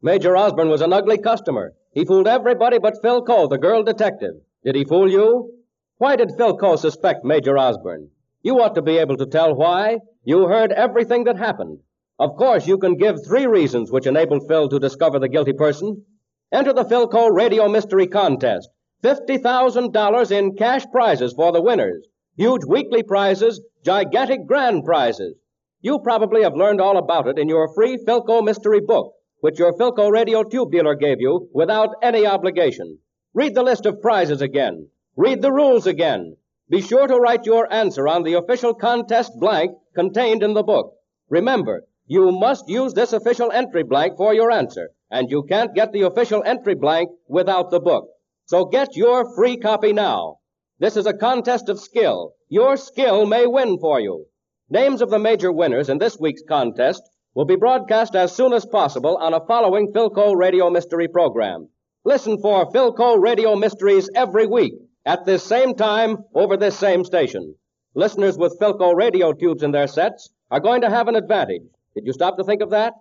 Major 0.03 0.37
Osborne 0.37 0.69
was 0.69 0.81
an 0.81 0.93
ugly 0.93 1.19
customer. 1.19 1.75
He 1.95 2.05
fooled 2.05 2.27
everybody 2.27 2.81
but 2.81 3.01
Phil 3.01 3.23
Coe, 3.23 3.47
the 3.47 3.59
girl 3.59 3.85
detective. 3.85 4.35
Did 4.65 4.75
he 4.75 4.85
fool 4.85 5.09
you? 5.09 5.53
Why 5.99 6.17
did 6.17 6.33
Phil 6.37 6.57
Coe 6.57 6.75
suspect 6.75 7.25
Major 7.25 7.57
Osborne? 7.57 8.09
You 8.43 8.61
ought 8.61 8.75
to 8.75 8.83
be 8.83 8.99
able 8.99 9.19
to 9.19 9.27
tell 9.27 9.55
why. 9.55 9.99
You 10.25 10.49
heard 10.49 10.73
everything 10.73 11.23
that 11.25 11.39
happened. 11.39 11.79
Of 12.23 12.37
course, 12.37 12.69
you 12.69 12.79
can 12.79 12.95
give 12.95 13.17
three 13.27 13.49
reasons 13.49 13.91
which 13.91 14.07
enabled 14.07 14.47
Phil 14.47 14.69
to 14.69 14.79
discover 14.79 15.19
the 15.19 15.29
guilty 15.29 15.53
person. 15.53 16.05
Enter 16.53 16.73
the 16.73 16.85
Philco 16.85 17.29
Radio 17.35 17.69
Mystery 17.69 18.07
Contest. 18.07 18.69
$50,000 19.03 20.31
in 20.31 20.55
cash 20.55 20.85
prizes 20.93 21.33
for 21.33 21.51
the 21.51 21.61
winners. 21.61 22.07
Huge 22.37 22.65
weekly 22.65 23.03
prizes, 23.03 23.61
gigantic 23.85 24.47
grand 24.47 24.85
prizes. 24.85 25.35
You 25.81 25.99
probably 25.99 26.45
have 26.45 26.55
learned 26.55 26.81
all 26.81 26.97
about 26.97 27.27
it 27.27 27.41
in 27.41 27.49
your 27.49 27.75
free 27.75 27.97
Philco 27.97 28.41
Mystery 28.45 28.79
Book, 28.79 29.15
which 29.41 29.59
your 29.59 29.73
Philco 29.73 30.09
radio 30.09 30.45
tube 30.45 30.71
dealer 30.71 30.95
gave 30.95 31.21
you 31.21 31.49
without 31.53 31.97
any 32.03 32.25
obligation. 32.25 33.01
Read 33.35 33.57
the 33.57 33.65
list 33.65 33.85
of 33.85 34.01
prizes 34.01 34.41
again. 34.41 34.89
Read 35.17 35.43
the 35.43 35.51
rules 35.51 35.89
again. 35.89 36.37
Be 36.71 36.83
sure 36.83 37.09
to 37.09 37.19
write 37.19 37.47
your 37.47 37.67
answer 37.73 38.07
on 38.07 38.23
the 38.23 38.35
official 38.35 38.75
contest 38.75 39.33
blank 39.41 39.73
contained 39.97 40.45
in 40.45 40.55
the 40.55 40.63
book. 40.63 40.95
Remember, 41.29 41.83
you 42.13 42.31
must 42.31 42.69
use 42.69 42.93
this 42.93 43.15
official 43.15 43.51
entry 43.51 43.83
blank 43.83 44.19
for 44.19 44.35
your 44.35 44.51
answer, 44.51 44.91
and 45.11 45.31
you 45.31 45.43
can't 45.45 45.75
get 45.75 45.93
the 45.93 46.03
official 46.03 46.43
entry 46.45 46.75
blank 46.75 47.09
without 47.27 47.71
the 47.71 47.81
book. 47.81 48.05
So 48.45 48.67
get 48.67 48.97
your 48.97 49.35
free 49.35 49.57
copy 49.57 49.95
now. 49.95 50.41
This 50.79 50.99
is 50.99 51.07
a 51.07 51.15
contest 51.15 51.71
of 51.71 51.81
skill. 51.81 52.35
Your 52.51 52.77
skill 52.77 53.25
may 53.25 53.47
win 53.47 53.79
for 53.79 53.99
you. 53.99 54.27
Names 54.69 55.01
of 55.01 55.09
the 55.09 55.19
major 55.19 55.51
winners 55.51 55.89
in 55.89 55.97
this 55.97 56.19
week's 56.21 56.43
contest 56.47 57.03
will 57.35 57.47
be 57.47 57.57
broadcast 57.57 58.15
as 58.15 58.37
soon 58.37 58.53
as 58.53 58.67
possible 58.67 59.17
on 59.17 59.33
a 59.33 59.47
following 59.47 59.91
Philco 59.95 60.37
Radio 60.37 60.69
Mystery 60.69 61.09
program. 61.09 61.71
Listen 62.05 62.37
for 62.43 62.71
Philco 62.73 63.19
Radio 63.19 63.57
Mysteries 63.57 64.11
every 64.15 64.47
week 64.47 64.75
at 65.07 65.25
this 65.25 65.43
same 65.45 65.75
time 65.75 66.19
over 66.35 66.59
this 66.59 66.79
same 66.79 67.07
station. 67.07 67.55
Listeners 67.95 68.37
with 68.37 68.59
Philco 68.61 68.95
radio 68.95 69.33
tubes 69.33 69.63
in 69.63 69.71
their 69.71 69.87
sets 69.87 70.29
are 70.51 70.61
going 70.61 70.83
to 70.83 70.91
have 70.91 71.09
an 71.09 71.17
advantage. 71.17 71.63
Did 71.95 72.07
you 72.07 72.13
stop 72.13 72.37
to 72.39 72.45
think 72.45 72.63
of 72.63 72.71
that? 72.71 72.95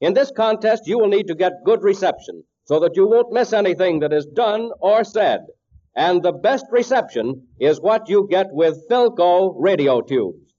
In 0.00 0.14
this 0.14 0.30
contest, 0.30 0.86
you 0.86 0.98
will 0.98 1.08
need 1.08 1.26
to 1.26 1.34
get 1.34 1.64
good 1.64 1.82
reception 1.82 2.44
so 2.64 2.80
that 2.80 2.96
you 2.96 3.08
won't 3.08 3.32
miss 3.32 3.52
anything 3.52 4.00
that 4.00 4.12
is 4.12 4.26
done 4.26 4.70
or 4.80 5.04
said. 5.04 5.40
And 5.96 6.22
the 6.22 6.32
best 6.32 6.66
reception 6.70 7.48
is 7.58 7.80
what 7.80 8.08
you 8.08 8.28
get 8.30 8.46
with 8.52 8.88
Philco 8.88 9.54
radio 9.58 10.00
tubes. 10.00 10.54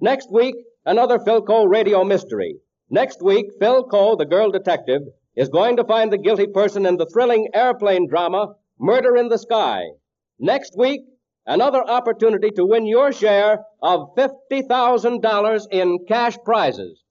Next 0.00 0.30
week, 0.30 0.54
another 0.86 1.18
Philco 1.18 1.68
radio 1.68 2.04
mystery. 2.04 2.56
Next 2.90 3.22
week, 3.22 3.46
Philco, 3.60 4.16
the 4.16 4.26
girl 4.26 4.50
detective, 4.50 5.02
is 5.36 5.48
going 5.48 5.76
to 5.76 5.84
find 5.84 6.12
the 6.12 6.18
guilty 6.18 6.46
person 6.46 6.86
in 6.86 6.96
the 6.96 7.06
thrilling 7.06 7.48
airplane 7.54 8.08
drama, 8.08 8.54
Murder 8.78 9.16
in 9.16 9.28
the 9.28 9.38
Sky. 9.38 9.82
Next 10.38 10.76
week, 10.78 11.00
another 11.46 11.82
opportunity 11.82 12.50
to 12.52 12.64
win 12.64 12.86
your 12.86 13.12
share 13.12 13.64
of 13.82 14.14
$50,000 14.16 15.66
in 15.70 15.98
cash 16.06 16.36
prizes. 16.44 17.03